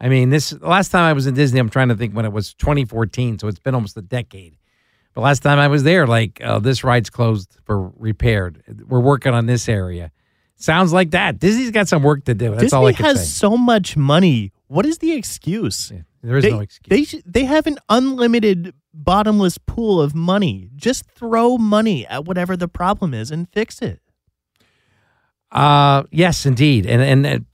[0.00, 2.32] I mean, this last time I was in Disney, I'm trying to think when it
[2.32, 4.56] was 2014, so it's been almost a decade.
[5.12, 8.62] But last time I was there, like uh, this ride's closed for repaired.
[8.88, 10.12] We're working on this area.
[10.56, 11.38] Sounds like that.
[11.38, 12.50] Disney's got some work to do.
[12.50, 13.26] That's Disney all I can has say.
[13.26, 14.52] so much money.
[14.70, 15.90] What is the excuse?
[15.90, 16.88] Yeah, there is they, no excuse.
[16.88, 20.70] They sh- they have an unlimited bottomless pool of money.
[20.76, 24.00] Just throw money at whatever the problem is and fix it.
[25.50, 27.44] Uh, yes, indeed, and and uh,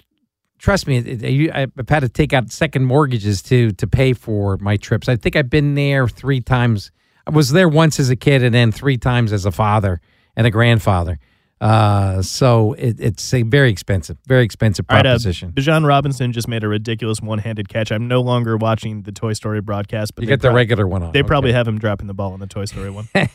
[0.59, 4.59] trust me, it, it, I've had to take out second mortgages to to pay for
[4.59, 5.09] my trips.
[5.09, 6.93] I think I've been there three times.
[7.27, 10.03] I was there once as a kid, and then three times as a father
[10.37, 11.19] and a grandfather.
[11.61, 15.53] Uh, so it, it's a very expensive, very expensive All right, uh, proposition.
[15.53, 17.91] Bijan Robinson just made a ridiculous one-handed catch.
[17.91, 20.87] I'm no longer watching the Toy Story broadcast, but you they get the prob- regular
[20.87, 21.13] one on.
[21.13, 23.09] They probably have him dropping the ball on the Toy Story one.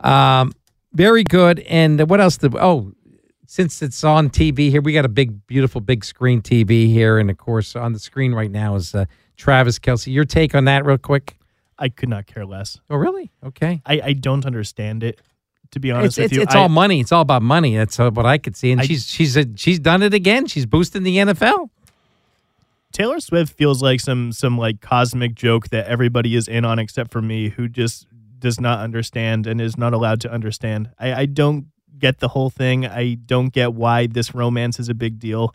[0.00, 0.52] Um,
[0.92, 1.60] very good.
[1.60, 2.36] And what else?
[2.36, 2.92] Did, oh,
[3.46, 7.30] since it's on TV here, we got a big, beautiful, big screen TV here, and
[7.30, 9.04] of course, on the screen right now is uh,
[9.36, 10.12] Travis Kelce.
[10.12, 11.36] Your take on that, real quick?
[11.78, 12.80] I could not care less.
[12.90, 13.30] Oh, really?
[13.44, 13.82] Okay.
[13.84, 15.20] I, I don't understand it.
[15.72, 17.00] To be honest It's with it's, you, it's I- all money.
[17.00, 17.76] It's all about money.
[17.76, 18.72] That's uh, what I could see.
[18.72, 20.46] And I- she's she's a, she's done it again.
[20.46, 21.70] She's boosting the NFL.
[22.92, 27.10] Taylor Swift feels like some some like cosmic joke that everybody is in on except
[27.10, 28.06] for me, who just
[28.38, 30.90] does not understand and is not allowed to understand.
[30.98, 31.66] I, I don't
[31.98, 32.84] get the whole thing.
[32.86, 35.54] I don't get why this romance is a big deal.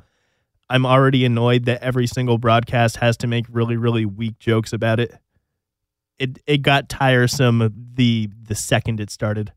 [0.70, 5.00] I'm already annoyed that every single broadcast has to make really really weak jokes about
[5.00, 5.14] it.
[6.18, 9.52] It it got tiresome the the second it started.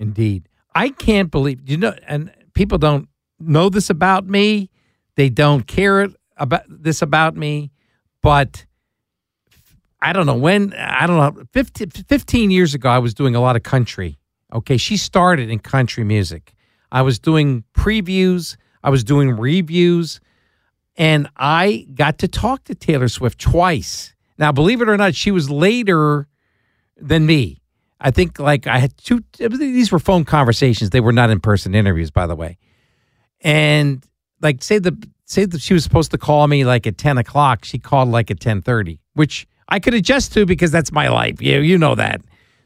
[0.00, 0.48] Indeed.
[0.74, 3.08] I can't believe you know, and people don't
[3.38, 4.70] know this about me.
[5.16, 7.70] They don't care about this about me,
[8.22, 8.64] but
[10.00, 10.72] I don't know when.
[10.72, 11.44] I don't know.
[11.52, 14.18] 15, 15 years ago, I was doing a lot of country.
[14.52, 16.54] Okay, she started in country music.
[16.90, 18.56] I was doing previews.
[18.82, 20.20] I was doing reviews,
[20.96, 24.14] and I got to talk to Taylor Swift twice.
[24.38, 26.26] Now, believe it or not, she was later
[26.96, 27.59] than me.
[28.00, 29.22] I think like I had two.
[29.38, 30.90] These were phone conversations.
[30.90, 32.56] They were not in person interviews, by the way.
[33.42, 34.04] And
[34.40, 37.64] like say the say that she was supposed to call me like at ten o'clock.
[37.64, 41.40] She called like at ten thirty, which I could adjust to because that's my life.
[41.42, 42.22] You you know that.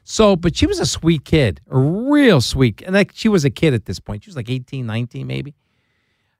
[0.07, 2.81] So, but she was a sweet kid, a real sweet.
[2.83, 4.23] And like she was a kid at this point.
[4.23, 5.55] She was like 18, 19 maybe.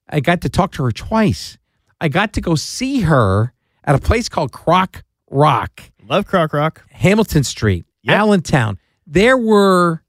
[0.07, 1.57] I got to talk to her twice.
[1.99, 3.53] I got to go see her
[3.83, 5.81] at a place called Croc Rock.
[6.07, 6.83] Love Croc Rock.
[6.91, 8.15] Hamilton Street, Yep.
[8.15, 8.77] Allentown.
[9.07, 10.03] There were,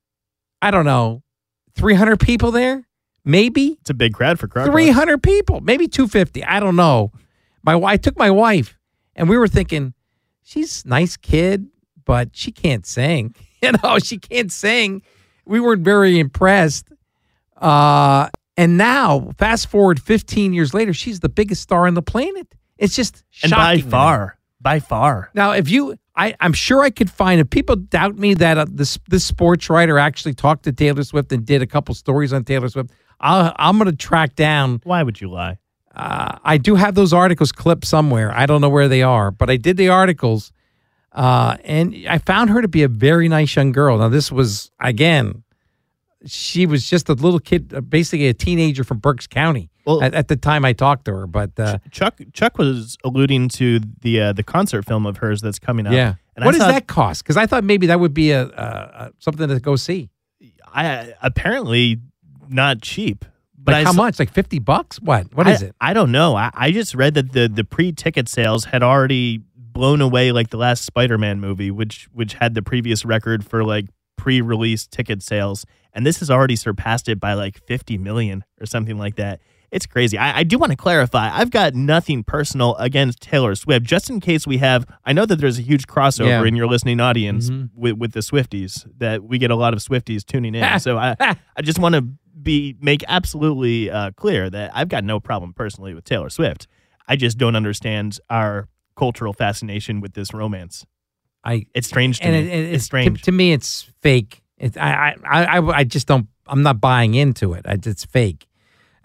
[0.62, 1.22] I don't know,
[1.74, 2.87] 300 people there,
[3.24, 4.66] maybe It's a big crowd for Rock.
[4.66, 6.44] 300 people, maybe 250.
[6.44, 7.12] I don't know.
[7.62, 8.78] My I took my wife,
[9.14, 9.92] and we were thinking,
[10.42, 11.66] she's nice kid,
[12.04, 13.35] but she can't sing.
[13.62, 15.02] You know, she can't sing.
[15.46, 16.92] We weren't very impressed.
[17.56, 22.54] Uh, and now, fast forward 15 years later, she's the biggest star on the planet.
[22.76, 23.90] It's just And by shocking to me.
[23.90, 25.30] far, by far.
[25.35, 27.40] Now, if you, I, I'm sure I could find.
[27.40, 31.31] If people doubt me that uh, this this sports writer actually talked to Taylor Swift
[31.33, 34.81] and did a couple stories on Taylor Swift, I'll, I'm going to track down.
[34.85, 35.59] Why would you lie?
[35.94, 38.33] Uh, I do have those articles clipped somewhere.
[38.33, 40.52] I don't know where they are, but I did the articles,
[41.12, 43.98] uh, and I found her to be a very nice young girl.
[43.98, 45.42] Now, this was again,
[46.26, 50.14] she was just a little kid, uh, basically a teenager from Berks County Well- at,
[50.14, 51.27] at the time I talked to her.
[51.27, 55.59] But uh, Chuck Chuck was alluding to the uh, the concert film of hers that's
[55.59, 55.92] coming out.
[55.92, 57.22] yeah, and what I does thought- that cost?
[57.22, 60.11] Because I thought maybe that would be a, a, a something to go see.
[60.75, 62.01] I apparently
[62.49, 63.25] not cheap.
[63.59, 64.18] But Like how s- much?
[64.18, 65.01] Like fifty bucks?
[65.01, 65.35] What?
[65.35, 65.75] What I, is it?
[65.81, 66.37] I don't know.
[66.37, 70.51] I, I just read that the the pre ticket sales had already blown away like
[70.51, 74.87] the last Spider Man movie, which which had the previous record for like pre release
[74.87, 79.16] ticket sales, and this has already surpassed it by like fifty million or something like
[79.16, 79.40] that.
[79.72, 80.16] It's crazy.
[80.16, 81.31] I, I do want to clarify.
[81.33, 83.85] I've got nothing personal against Taylor Swift.
[83.85, 86.44] Just in case we have, I know that there's a huge crossover Yeah.
[86.44, 87.70] in your listening audience Mhm.
[87.74, 88.87] with with the Swifties.
[88.98, 90.79] That we get a lot of Swifties tuning in.
[90.81, 91.16] so I
[91.57, 92.07] I just want to
[92.42, 96.66] be make absolutely uh, clear that I've got no problem personally with Taylor Swift.
[97.09, 100.85] I just don't understand our cultural fascination with this romance.
[101.44, 102.40] I It's strange to and me.
[102.40, 103.18] it, it- it's it's strange.
[103.20, 104.42] To, to me, it's fake.
[104.59, 106.29] It, I, I, I, I just don't.
[106.46, 107.66] I'm not buying into it.
[107.66, 108.46] I, it's fake,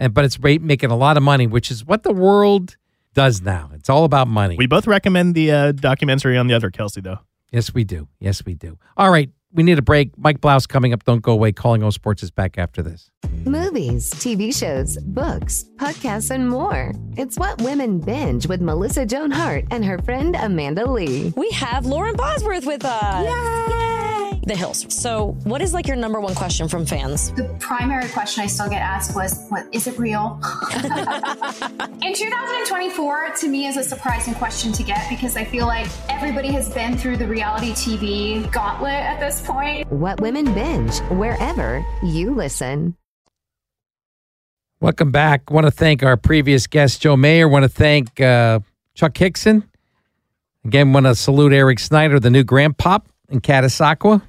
[0.02, 2.76] and but it's making a lot of money, which is what the world
[3.14, 3.70] does now.
[3.74, 4.58] It's all about money.
[4.58, 7.20] we both recommend the uh, documentary on the other Kelce, though.
[7.52, 8.08] yes, we do.
[8.20, 8.80] Yes, we do.
[8.98, 10.18] All right, we need a break.
[10.18, 11.04] Mike Blouse coming up.
[11.04, 11.52] Don't go away.
[11.52, 13.12] Calling all sports is back after this.
[13.46, 16.94] Movies, TV shows, books, podcasts, and more.
[17.16, 21.32] It's what women binge with Melissa Joan Hart and her friend Amanda Lee.
[21.38, 23.26] We have Lauren Bosworth with us.
[23.26, 23.91] Yay!
[24.44, 24.86] The Hills.
[24.90, 27.32] So, what is like your number one question from fans?
[27.34, 30.40] The primary question I still get asked was, "What is it real?"
[32.02, 36.48] In 2024, to me, is a surprising question to get because I feel like everybody
[36.54, 39.92] has been through the reality TV gauntlet at this point.
[39.92, 42.96] What women binge wherever you listen.
[44.80, 45.52] Welcome back.
[45.52, 47.48] Want to thank our previous guest, Joe Mayer.
[47.48, 48.62] Want to thank uh,
[48.96, 49.68] Chuck Hixson.
[50.66, 54.24] Again, want to salute Eric Snyder, the new grandpop in Catasauqua.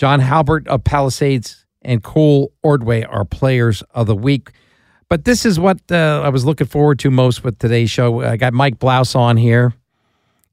[0.00, 4.52] John Halbert of Palisades and Cole Ordway are players of the week.
[5.10, 8.22] But this is what uh, I was looking forward to most with today's show.
[8.22, 9.74] I got Mike Blouse on here.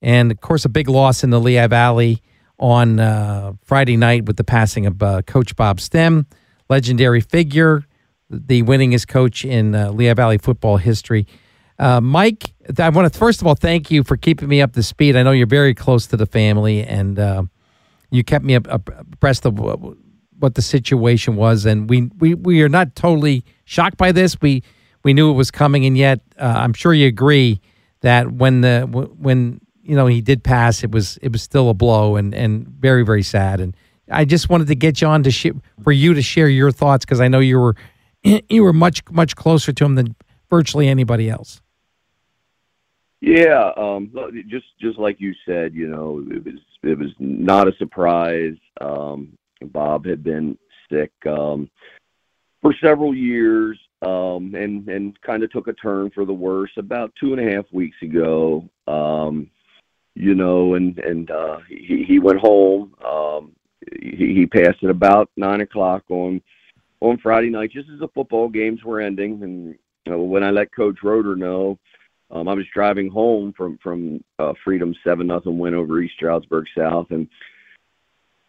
[0.02, 2.22] And of course, a big loss in the Lehigh Valley
[2.60, 6.28] on uh, Friday night with the passing of uh, Coach Bob Stem.
[6.68, 7.86] legendary figure,
[8.30, 11.26] the winningest coach in uh, Lehigh Valley football history.
[11.80, 14.84] Uh, Mike, I want to first of all thank you for keeping me up to
[14.84, 15.16] speed.
[15.16, 17.44] I know you're very close to the family, and uh,
[18.10, 19.60] you kept me abreast of
[20.40, 21.66] what the situation was.
[21.66, 24.40] And we, we we are not totally shocked by this.
[24.42, 24.64] We
[25.04, 27.62] we knew it was coming, and yet uh, I'm sure you agree
[28.02, 31.74] that when the when you know he did pass, it was it was still a
[31.74, 33.60] blow and and very very sad.
[33.60, 33.76] And
[34.12, 35.48] I just wanted to get you on to sh-
[35.84, 37.76] for you to share your thoughts because I know you were
[38.24, 40.16] you were much much closer to him than
[40.50, 41.62] virtually anybody else.
[43.20, 44.12] Yeah, um,
[44.48, 48.56] just just like you said, you know, it was it was not a surprise.
[48.80, 50.58] Um, Bob had been
[50.92, 51.70] sick um,
[52.62, 57.12] for several years, um, and and kind of took a turn for the worse about
[57.20, 58.70] two and a half weeks ago.
[58.88, 59.50] Um,
[60.14, 62.94] you know, and and uh, he he went home.
[63.04, 63.54] Um,
[64.00, 66.40] he, he passed at about nine o'clock on
[67.00, 69.42] on Friday night, just as the football games were ending.
[69.42, 69.76] And
[70.06, 71.80] you know, when I let Coach Roeder know,
[72.30, 76.66] um, I was driving home from from uh, Freedom seven nothing win over East Stroudsburg
[76.78, 77.28] South, and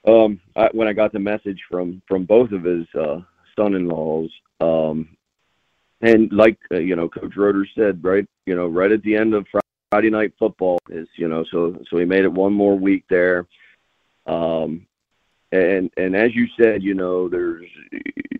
[0.06, 3.20] um, I, when I got the message from from both of his uh,
[3.56, 5.16] son-in-laws, um,
[6.00, 9.34] and like uh, you know, Coach Roeder said, right, you know, right at the end
[9.34, 9.46] of
[9.90, 13.46] Friday night football is you know, so so he made it one more week there.
[14.26, 14.87] Um,
[15.52, 17.66] and and as you said, you know, there's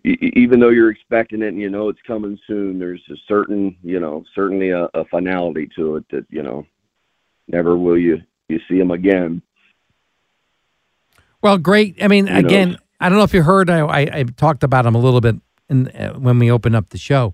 [0.03, 3.99] even though you're expecting it and you know it's coming soon, there's a certain, you
[3.99, 6.65] know, certainly a, a finality to it that you know,
[7.47, 9.41] never will you you see him again.
[11.41, 12.01] Well, great.
[12.03, 12.77] I mean, you again, know.
[12.99, 13.69] I don't know if you heard.
[13.69, 15.35] I, I, I talked about him a little bit
[15.69, 17.33] in, uh, when we opened up the show,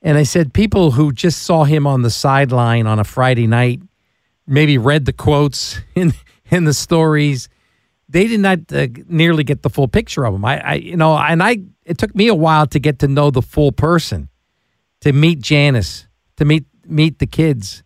[0.00, 3.82] and I said people who just saw him on the sideline on a Friday night,
[4.46, 6.14] maybe read the quotes in
[6.50, 7.50] in the stories
[8.08, 10.44] they did not uh, nearly get the full picture of him.
[10.44, 13.30] I, I, you know, and I, it took me a while to get to know
[13.30, 14.28] the full person,
[15.00, 17.82] to meet Janice, to meet meet the kids,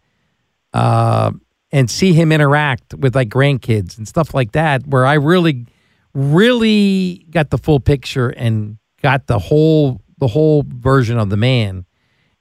[0.72, 1.30] uh,
[1.70, 4.86] and see him interact with like grandkids and stuff like that.
[4.86, 5.66] Where I really,
[6.14, 11.86] really got the full picture and got the whole the whole version of the man,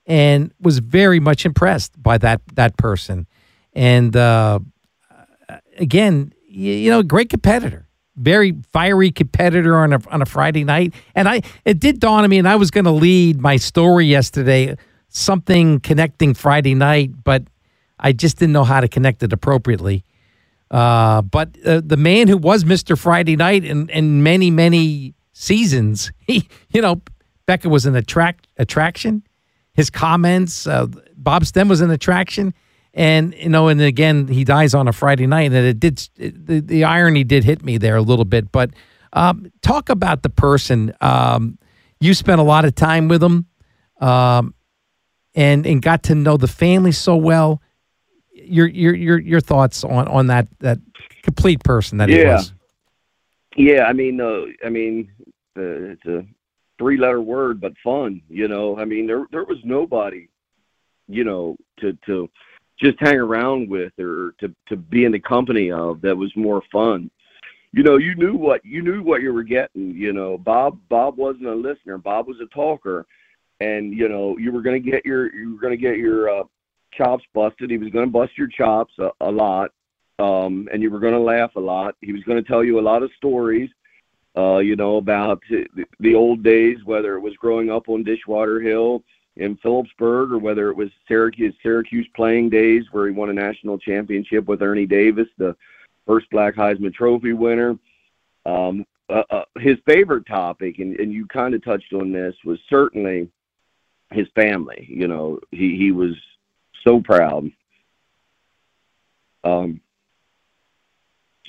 [0.06, 3.28] and was very much impressed by that that person.
[3.74, 4.60] And uh,
[5.78, 10.94] again, you know, great competitor, very fiery competitor on a on a Friday night.
[11.14, 14.08] And I, it did dawn on me, and I was going to lead my story
[14.08, 14.76] yesterday,
[15.10, 17.44] something connecting Friday night, but
[18.00, 20.04] I just didn't know how to connect it appropriately.
[20.70, 22.98] Uh, but uh, the man who was Mr.
[22.98, 27.02] Friday Night in, in many, many seasons, he, you know,
[27.46, 29.24] Becca was an attract attraction.
[29.74, 32.54] His comments, uh, Bob Stem was an attraction
[32.98, 36.48] and you know, and again, he dies on a Friday night, and it did it,
[36.48, 38.52] the the irony did hit me there a little bit.
[38.52, 38.72] But
[39.14, 40.94] um, talk about the person.
[41.00, 41.60] Um,
[42.00, 43.46] you spent a lot of time with him,
[44.02, 44.56] um,
[45.36, 47.62] and and got to know the family so well.
[48.34, 50.80] Your your your your thoughts on on that that
[51.22, 52.18] complete person that yeah.
[52.18, 52.54] he was.
[53.56, 55.12] Yeah, I mean, uh, I mean,
[55.56, 56.26] uh, it's a
[56.80, 58.22] three-letter word, but fun.
[58.28, 60.30] You know, I mean, there there was nobody,
[61.08, 62.30] you know, to to
[62.80, 66.62] just hang around with or to to be in the company of that was more
[66.72, 67.10] fun.
[67.74, 70.38] You know you knew what you knew what you were getting you know.
[70.38, 71.98] Bob bob wasn't a listener.
[71.98, 73.06] Bob was a talker.
[73.60, 76.30] And you know you were going to get your you were going to get your
[76.30, 76.44] uh,
[76.94, 77.72] chops busted.
[77.72, 79.72] He was going to bust your chops a, a lot
[80.20, 81.96] um and you were going to laugh a lot.
[82.02, 83.70] He was going to tell you a lot of stories
[84.36, 85.66] uh you know about the,
[86.00, 89.04] the old days whether it was growing up on dishwater hill
[89.40, 93.78] in Phillipsburg or whether it was Syracuse Syracuse playing days where he won a national
[93.78, 95.56] championship with Ernie Davis, the
[96.06, 97.78] first Black Heisman Trophy winner.
[98.46, 102.60] Um, uh, uh, his favorite topic, and, and you kind of touched on this, was
[102.70, 103.30] certainly
[104.12, 104.86] his family.
[104.90, 106.14] You know, he he was
[106.84, 107.50] so proud.
[109.44, 109.80] Um,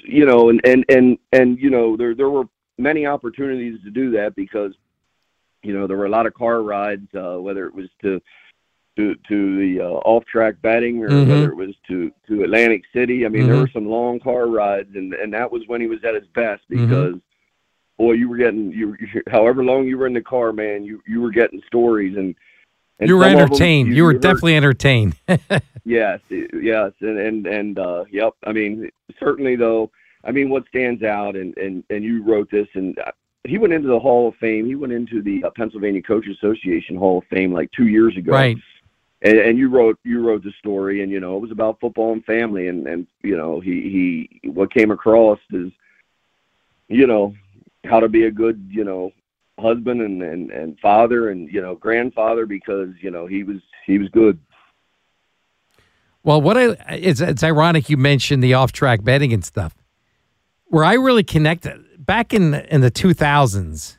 [0.04, 2.44] you know, and and and and you know, there there were
[2.78, 4.72] many opportunities to do that because
[5.62, 8.20] you know, there were a lot of car rides, uh, whether it was to
[8.96, 11.30] to to the uh, off track betting or mm-hmm.
[11.30, 13.24] whether it was to to Atlantic City.
[13.24, 13.52] I mean, mm-hmm.
[13.52, 16.26] there were some long car rides, and and that was when he was at his
[16.34, 16.86] best mm-hmm.
[16.86, 17.14] because.
[17.14, 17.18] Mm-hmm.
[18.00, 20.84] Boy, you were getting you, you, however long you were in the car, man.
[20.84, 22.32] You you were getting stories and
[23.00, 23.88] and you were entertained.
[23.88, 25.16] Them, you, you, were you definitely entertained.
[25.84, 28.34] yes, yes, and and and uh, yep.
[28.44, 29.90] I mean, certainly though.
[30.24, 32.98] I mean, what stands out, and and and you wrote this, and
[33.48, 34.66] he went into the Hall of Fame.
[34.66, 38.32] He went into the uh, Pennsylvania Coach Association Hall of Fame like two years ago.
[38.32, 38.56] Right.
[39.22, 42.12] And, and you wrote you wrote the story, and you know it was about football
[42.12, 45.72] and family, and and you know he he what came across is,
[46.88, 47.34] you know,
[47.84, 49.10] how to be a good you know
[49.58, 53.98] husband and, and and father and you know grandfather because you know he was he
[53.98, 54.38] was good.
[56.22, 59.74] Well, what I it's it's ironic you mentioned the off track betting and stuff.
[60.66, 63.98] Where I really connected back in in the two thousands,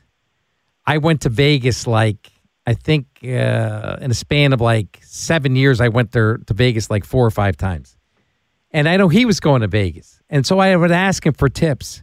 [0.84, 2.30] I went to Vegas like
[2.66, 6.90] I think uh, in a span of like seven years, I went there to Vegas
[6.90, 7.96] like four or five times,
[8.72, 11.48] and I know he was going to Vegas, and so I would ask him for
[11.48, 12.02] tips,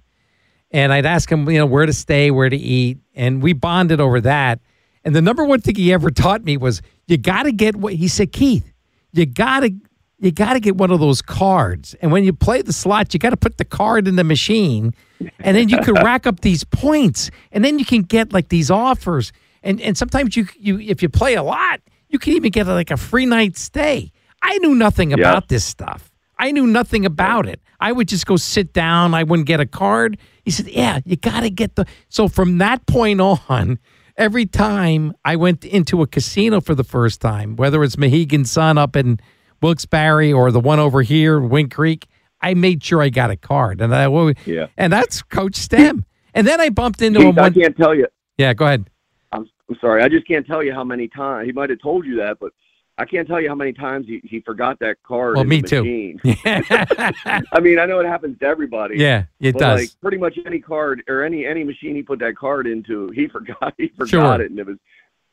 [0.72, 4.02] and I'd ask him you know where to stay, where to eat, and we bonded
[4.02, 4.60] over that.
[5.04, 7.94] And the number one thing he ever taught me was you got to get what
[7.94, 8.74] he said, Keith.
[9.14, 9.74] You got to
[10.20, 11.96] you got to get one of those cards.
[12.02, 14.94] And when you play the slot, you got to put the card in the machine,
[15.40, 18.72] and then you can rack up these points, and then you can get like these
[18.72, 19.32] offers.
[19.64, 22.92] And and sometimes you you if you play a lot, you can even get like
[22.92, 24.12] a free night stay.
[24.42, 26.12] I knew nothing about this stuff.
[26.40, 27.60] I knew nothing about it.
[27.80, 29.14] I would just go sit down.
[29.14, 30.18] I wouldn't get a card.
[30.46, 33.80] He said, "Yeah, you got to get the." So from that point on,
[34.18, 38.78] every time I went into a casino for the first time, whether it's Mohegan Sun
[38.78, 39.20] up in
[39.62, 42.08] Wilkes-Barre or the one over here, Wind Creek,
[42.42, 44.06] I made sure I got a card, and I
[44.46, 44.68] Yeah.
[44.78, 46.06] and that's Coach Stem.
[46.34, 47.40] And then I bumped into him.
[47.40, 48.06] I can't tell you.
[48.38, 48.90] yeah, go ahead.
[49.32, 50.04] I'm, I'm sorry.
[50.04, 52.52] I just can't tell you how many times he might have told you that, but
[53.00, 55.36] I can't tell you how many times he, he forgot that card.
[55.36, 55.84] Well, me too.
[55.84, 56.20] machine.
[56.46, 58.98] I mean, I know it happens to everybody.
[58.98, 59.80] Yeah, it but does.
[59.82, 63.28] Like pretty much any card or any any machine he put that card into, he
[63.32, 64.42] forgot he forgot Sure.
[64.42, 64.78] it, and it was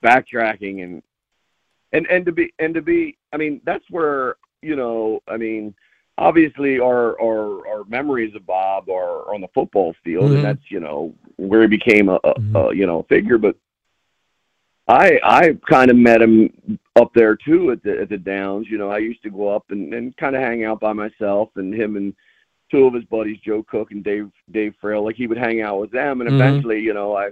[0.02, 1.02] backtracking and
[1.94, 3.16] and and to be and to be.
[3.32, 5.20] I mean, that's where you know.
[5.28, 5.74] I mean,
[6.18, 10.34] obviously our our our memories of Bob are on the football field, Mhm.
[10.36, 12.56] and that's you know where he became a, a, Mm-hmm.
[12.56, 13.56] a you know figure, but.
[14.86, 18.66] I I kind of met him up there too at the at the Downs.
[18.68, 21.48] You know, I used to go up and, and kind of hang out by myself,
[21.56, 22.14] and him and
[22.70, 25.80] two of his buddies, Joe Cook and Dave Dave Frail, like he would hang out
[25.80, 26.34] with them, and Mhm.
[26.34, 27.30] eventually, you know, I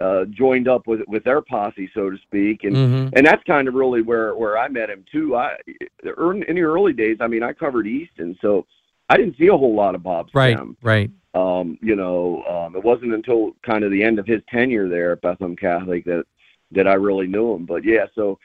[0.00, 3.12] uh, joined up with with their posse, so to speak, and Mhm.
[3.14, 5.36] and that's kind of really where where I met him too.
[5.36, 8.66] I in the early days, I mean, I covered Easton, so
[9.08, 11.10] I didn't see a whole lot of Bob Right, right.
[11.34, 15.12] Um, you know, um, it wasn't until kind of the end of his tenure there
[15.12, 16.24] at Bethlehem Catholic that
[16.72, 17.66] that I really knew him.
[17.66, 18.38] But yeah, so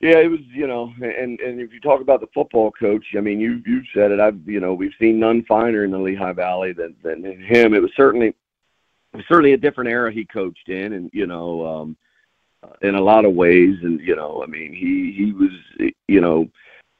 [0.00, 3.20] yeah, it was you know, and and if you talk about the football coach, I
[3.20, 4.20] mean, you you said it.
[4.20, 7.74] I've you know, we've seen none finer in the Lehigh Valley than than him.
[7.74, 8.34] It was certainly
[9.28, 11.96] certainly a different era he coached in, and you know, um,
[12.82, 16.48] in a lot of ways, and you know, I mean, he he was you know.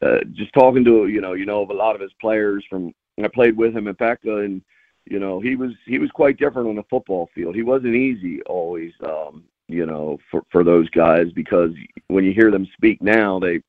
[0.03, 2.95] Uh, just talking to you know you know of a lot of his players from
[3.23, 4.63] I played with him at Becca and
[5.05, 7.55] you know he was he was quite different on the football field.
[7.55, 11.73] He wasn't easy always, um, you know, for for those guys because
[12.09, 13.61] when you hear them speak now, they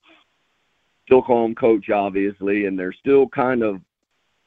[1.06, 3.82] still call him coach, obviously, and they're still kind of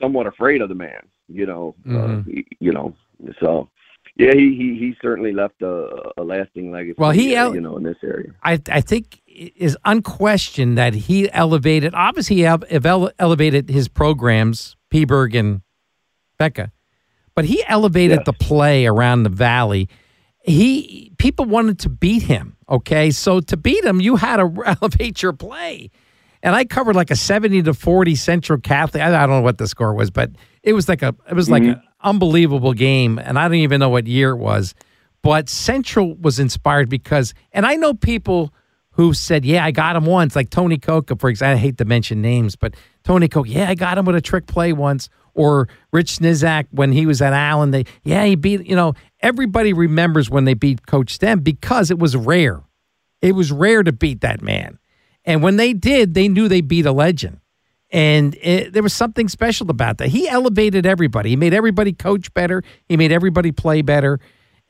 [0.00, 2.26] somewhat afraid of the man, you know, uh, Mhm.
[2.26, 2.94] y- you know.
[3.40, 3.68] So,
[4.16, 6.94] yeah, he he he certainly left a, a lasting legacy.
[6.98, 8.32] Well, he uh, el- you know in this area.
[8.42, 11.94] I I think it is unquestioned that he elevated.
[11.94, 15.62] Obviously, he ele- ele- elevated his programs, Peaberg and
[16.38, 16.70] Becca,
[17.34, 19.88] but he elevated the play around the valley.
[20.44, 22.56] He people wanted to beat him.
[22.68, 25.90] Okay, so to beat him, you had to elevate your play.
[26.44, 29.02] And I covered like a seventy to forty Central Catholic.
[29.02, 30.30] I, I don't know what the score was, but
[30.62, 31.72] it was like a it was like Mhm.
[31.72, 34.74] an unbelievable game, and I don't even know what year it was.
[35.22, 38.52] But Central was inspired because, and I know people
[38.90, 41.56] who said, "Yeah, I got him once," like Tony Coca, for example.
[41.58, 42.74] I hate to mention names, but
[43.04, 45.08] Tony Coca, yeah, I got him with a trick play once.
[45.36, 48.64] Or Rich Nizak when he was at Allen, they yeah he beat.
[48.68, 52.60] You know, everybody remembers when they beat Coach Stem because it was rare.
[53.22, 54.78] It was rare to beat that man,
[55.24, 57.40] and when they did, they knew they beat a legend.
[57.90, 60.08] And it, there was something special about that.
[60.08, 61.30] He elevated everybody.
[61.30, 62.62] He made everybody coach better.
[62.88, 64.18] He made everybody play better,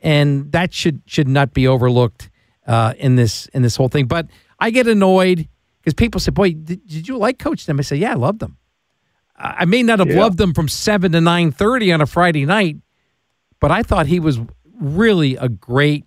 [0.03, 2.29] and that should should not be overlooked
[2.67, 4.07] uh, in this in this whole thing.
[4.07, 4.27] But
[4.59, 5.49] I get annoyed
[5.81, 8.41] because people say, "Boy, did, did you like Coach them?" I say, "Yeah, I loved
[8.41, 8.59] them.
[9.37, 10.21] I may not have Yeah.
[10.21, 12.77] loved them from seven to nine thirty on a Friday night,
[13.59, 14.39] but I thought he was
[14.79, 16.05] really a great,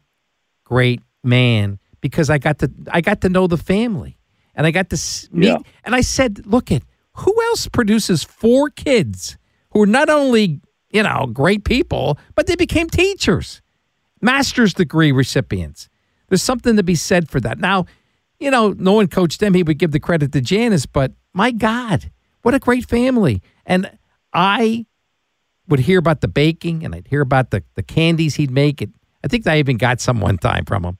[0.65, 4.16] great man because I got to I got to know the family
[4.57, 5.47] and I got to meet.
[5.47, 5.57] Yeah.
[5.85, 6.83] And I said, "Look at
[7.13, 9.37] who else produces four kids
[9.71, 10.59] who are not only
[10.91, 13.61] you know great people, but they became teachers,
[14.19, 15.87] master's degree recipients.
[16.27, 17.59] There's something to be said for that.
[17.59, 17.85] Now,
[18.39, 19.53] you know, no one coached them.
[19.53, 23.41] He would give the credit to Janice, but my God, what a great family.
[23.65, 23.89] And
[24.33, 24.85] I
[25.67, 28.81] would hear about the baking and I'd hear about the, the candies he'd make.
[28.81, 28.89] It,
[29.23, 30.97] I think I even got some one time from him.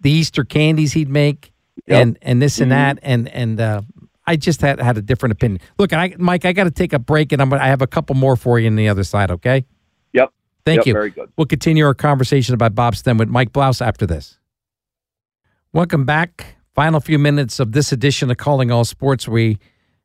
[0.00, 1.49] The Easter candies he'd make
[1.88, 2.98] and, and this and that.
[3.02, 3.82] And, and, uh,
[4.26, 5.60] I just had, had a different opinion.
[5.78, 8.14] Look, I, Mike, I got to take a break and I'm, I have a couple
[8.14, 9.30] more for you on the other side.
[9.30, 9.64] Okay.
[10.12, 10.32] Yep.
[10.64, 10.92] Thank Thank Yep, you.
[10.92, 11.32] very good.
[11.36, 14.38] We'll continue our conversation about Bob Stem with Mike Blouse after this.
[15.72, 16.56] Welcome back.
[16.74, 19.26] Final few minutes of this edition of Calling All Sports.
[19.26, 19.58] We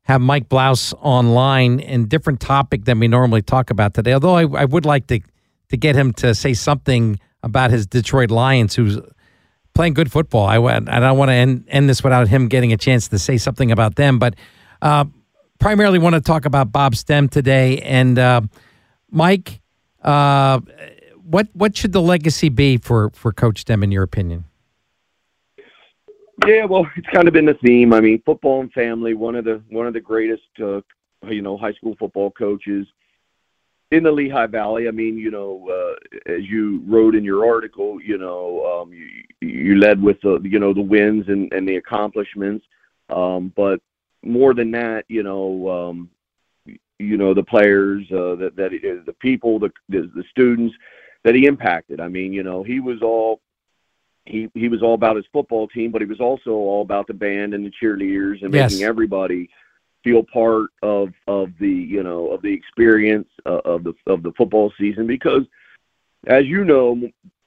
[0.03, 4.13] have Mike Blouse online and different topic than we normally talk about today.
[4.13, 5.19] Although I, I would like to
[5.69, 8.99] to get him to say something about his Detroit Lions, who's
[9.75, 10.47] playing good football.
[10.47, 13.19] I and I don't want to end, end this without him getting a chance to
[13.19, 14.17] say something about them.
[14.17, 14.35] But
[14.81, 15.05] uh,
[15.59, 17.79] primarily want to talk about Bob Stem today.
[17.79, 18.41] And uh,
[19.11, 19.61] Mike,
[20.01, 20.61] uh,
[21.23, 24.45] what what should the legacy be for for Coach Stem in your opinion?
[26.45, 27.93] Yeah, well, it's kind of been the theme.
[27.93, 29.13] I mean, football and family.
[29.13, 30.81] One of the one of the greatest, uh,
[31.27, 32.87] you know, high school football coaches
[33.95, 34.87] in the Lehigh Valley.
[34.87, 39.07] I mean, you know, uh, as you wrote in your article, you know, um, you,
[39.41, 42.65] you led with the you know the wins and, and the accomplishments,
[43.09, 43.79] um, but
[44.23, 46.09] more than that, you know, um,
[46.99, 48.71] you know the players, uh, that that
[49.05, 50.75] the people, the, the the students
[51.23, 51.99] that he impacted.
[52.01, 53.39] I mean, you know, he was all
[54.25, 57.13] he he was all about his football team, but he was also all about the
[57.13, 58.71] band and the cheerleaders and Yes.
[58.71, 59.49] making everybody
[60.05, 64.31] feel part of of the you know of the experience uh, of the of the
[64.37, 65.41] football season because
[66.27, 67.01] as you know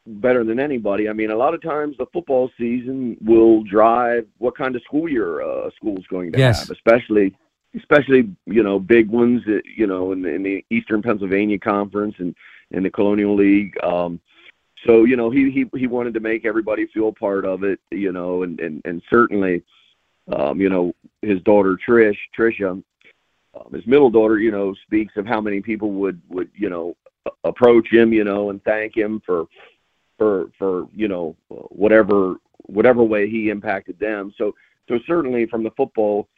[0.06, 4.56] better than anybody i mean a lot of times the football season will drive what
[4.56, 6.58] kind of school year uh, school's going to Yes.
[6.58, 7.34] have especially
[7.76, 12.16] especially you know big ones that, you know in the, in the eastern pennsylvania conference
[12.18, 12.34] and
[12.72, 14.20] in the colonial league um
[14.86, 18.10] so you know he he he wanted to make everybody feel part of it you
[18.10, 19.62] know and and and certainly
[20.34, 25.26] um you know his daughter trish trisha um, his middle daughter you know speaks of
[25.26, 26.96] how many people would would you know
[27.44, 29.46] approach him you know and thank him for
[30.18, 32.36] for for you know whatever
[32.68, 34.32] whatever way he impacted them.
[34.36, 34.54] So
[34.88, 36.28] so certainly from the football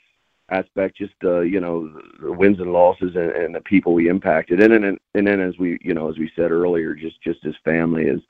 [0.51, 4.62] aspect just uh you know the wins and losses and, and the people we impacted.
[4.62, 7.57] And then and then as we you know as we said earlier just just his
[7.64, 8.20] family his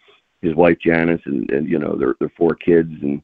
[0.40, 2.92] his wife Janice and and you know their their four kids.
[3.02, 3.22] And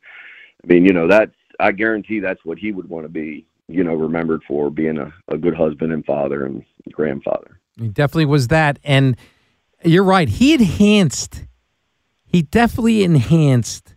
[0.62, 3.82] I mean you know that's I guarantee that's what he would want to be you
[3.82, 8.48] know remembered for being a, a good husband and father and grandfather He definitely was
[8.48, 8.78] that.
[8.84, 9.16] And
[9.84, 10.28] you're right.
[10.28, 11.44] He enhanced,
[12.24, 13.94] he definitely enhanced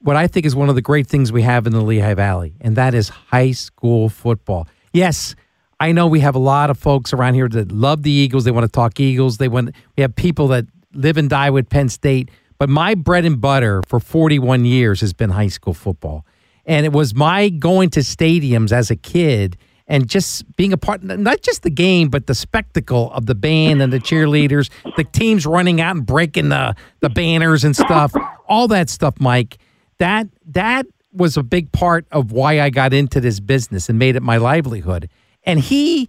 [0.00, 2.56] what I think is one of the great things we have in the Lehigh Valley,
[2.60, 4.66] and that is high school football.
[4.92, 5.36] Yes,
[5.78, 8.44] I know we have a lot of folks around here that love the Eagles.
[8.44, 9.38] They want to talk Eagles.
[9.38, 12.30] They want we have people that live and die with Penn State.
[12.58, 16.24] But my bread and butter for 41 years has been high school football.
[16.64, 19.56] And it was my going to stadiums as a kid
[19.88, 23.82] and just being a part, not just the game, but the spectacle of the band
[23.82, 28.12] and the cheerleaders, the teams running out and breaking the, the banners and stuff,
[28.48, 29.58] all that stuff, Mike.
[29.98, 34.16] That that was a big part of why I got into this business and made
[34.16, 35.08] it my livelihood.
[35.44, 36.08] And he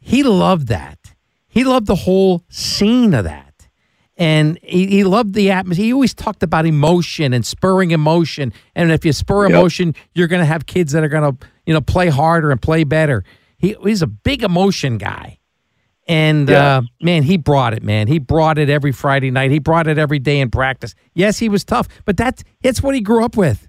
[0.00, 0.98] he loved that.
[1.46, 3.49] He loved the whole scene of that.
[4.20, 5.86] And he, he loved the atmosphere.
[5.86, 8.52] He always talked about emotion and spurring emotion.
[8.74, 9.50] And if you spur Yep.
[9.56, 12.60] emotion, you're going to have kids that are going to, you know, play harder and
[12.60, 13.24] play better.
[13.56, 15.38] He, he's a big emotion guy.
[16.06, 18.08] And uh, man, he brought it, man.
[18.08, 19.52] He brought it every Friday night.
[19.52, 20.94] He brought it every day in practice.
[21.14, 23.68] Yes, he was tough, but that's it's what he grew up with.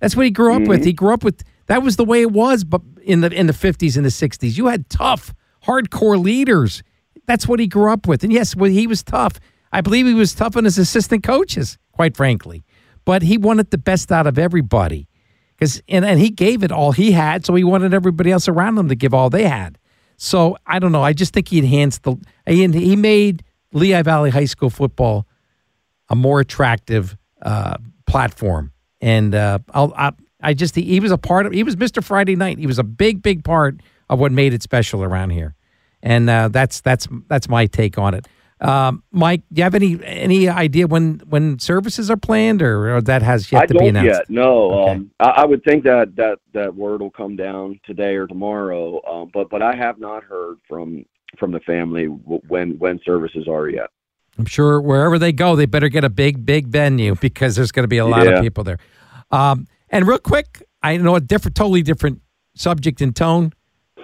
[0.00, 0.82] That's what he grew up with.
[0.82, 3.52] He grew up with that was the way it was, but in the in the
[3.52, 5.34] fifties and the sixties, you had tough,
[5.66, 6.82] hardcore leaders.
[7.26, 8.24] That's what he grew up with.
[8.24, 9.38] And yes, well, he was tough.
[9.74, 12.62] I believe he was tough on his assistant coaches, quite frankly.
[13.04, 15.08] But he wanted the best out of everybody.
[15.56, 18.78] Because and, and he gave it all he had, so he wanted everybody else around
[18.78, 19.76] him to give all they had.
[20.16, 21.02] So I don't know.
[21.02, 22.16] I just think he enhanced the
[22.46, 25.26] he, he made Lehigh Valley High School football
[26.08, 28.72] a more attractive uh, platform.
[29.00, 31.52] And uh, I, I just he was a part of.
[31.52, 32.02] He was Mr.
[32.02, 32.60] Friday Night.
[32.60, 35.56] He was a big, big part of what made it special around here.
[36.00, 38.28] And uh, that's that's that's my take on it.
[38.60, 43.00] Um, Mike, do you have any any idea when when services are planned, or, or
[43.02, 44.06] that has yet I to be announced?
[44.06, 44.30] yet.
[44.30, 44.92] No, Okay.
[44.92, 49.00] um, I, I would think that that that word will come down today or tomorrow.
[49.10, 51.04] Um, but but I have not heard from
[51.38, 53.90] from the family when when services are yet.
[54.38, 57.84] I'm sure wherever they go, they better get a big, big venue because there's going
[57.84, 58.34] to be a lot Yeah.
[58.34, 58.78] of people there.
[59.30, 62.20] Um, and real quick, I know a different, totally different
[62.56, 63.52] subject and tone.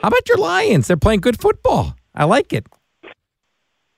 [0.01, 0.87] How about your Lions?
[0.87, 1.95] They're playing good football.
[2.15, 2.67] I like it.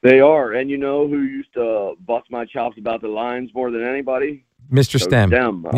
[0.02, 3.70] They are, and you know who used to bust my chops about the Lions more
[3.70, 4.44] than anybody?
[4.70, 4.94] Mr.
[4.94, 5.28] Coach Stem.
[5.30, 5.66] Stem.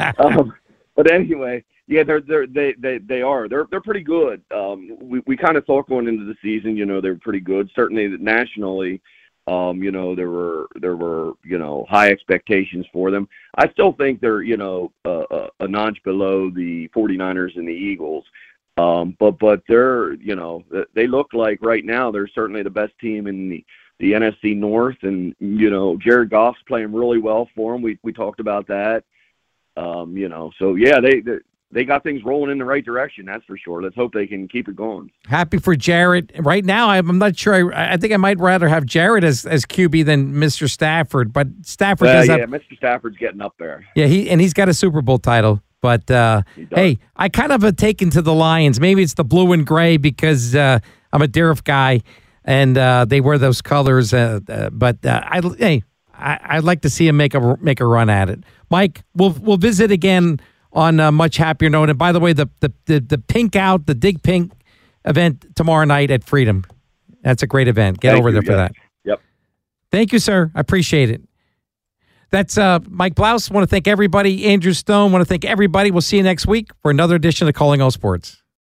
[0.00, 0.52] Uh, um,
[0.96, 4.42] but anyway, yeah, they're they're they they they are they're they're pretty good.
[4.54, 7.40] Um, we we kind of thought going into the season, you know, they were pretty
[7.40, 7.70] good.
[7.74, 9.00] Certainly nationally,
[9.46, 13.28] um, you know, there were there were you know high expectations for them.
[13.56, 17.72] I still think they're you know uh, a, a notch below the 49ers and the
[17.72, 18.24] Eagles.
[18.76, 20.64] Um, but but they're you know
[20.94, 23.64] they look like right now they're certainly the best team in the
[23.98, 27.82] the NFC North, and you know Jared Goff's playing really well for them.
[27.82, 29.04] We we talked about that.
[29.76, 31.38] Um, you know, so yeah, they, they
[31.72, 33.26] they got things rolling in the right direction.
[33.26, 33.82] That's for sure.
[33.82, 35.10] Let's hope they can keep it going.
[35.26, 36.32] Happy for Jared.
[36.38, 37.72] Right now, I'm not sure.
[37.74, 40.68] I, I think I might rather have Jared as, as QB than Mr.
[40.68, 41.32] Stafford.
[41.32, 42.76] But Stafford Uh, yeah, Mr.
[42.76, 43.86] Stafford's getting up there.
[43.94, 45.62] yeah, he and he's got a Super Bowl title.
[45.80, 46.42] But uh,
[46.74, 48.80] hey, I kind of have taken to the Lions.
[48.80, 50.80] Maybe it's the blue and gray because uh,
[51.12, 52.02] I'm a Dieruff guy,
[52.44, 54.12] and uh, they wear those colors.
[54.12, 57.80] Uh, uh, but uh, I hey, I, I'd like to see him make a make
[57.80, 58.44] a run at it.
[58.70, 60.40] Mike, we'll we'll visit again
[60.72, 61.88] on a much happier note.
[61.88, 64.52] And by the way, the the the, the pink out, the dig pink
[65.04, 66.64] event tomorrow night at Freedom.
[67.22, 68.00] That's a great event.
[68.00, 68.56] Get Thank over you, there for yeah.
[68.56, 68.72] that.
[69.04, 69.20] Yep.
[69.90, 70.50] Thank you, sir.
[70.54, 71.22] I appreciate it.
[72.30, 73.50] That's uh, Mike Blouse.
[73.50, 74.46] Want to thank everybody.
[74.46, 75.12] Andrew Stone.
[75.12, 75.90] Want to thank everybody.
[75.90, 78.39] We'll see you next week for another edition of Calling All Sports.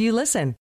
[0.00, 0.56] you listen.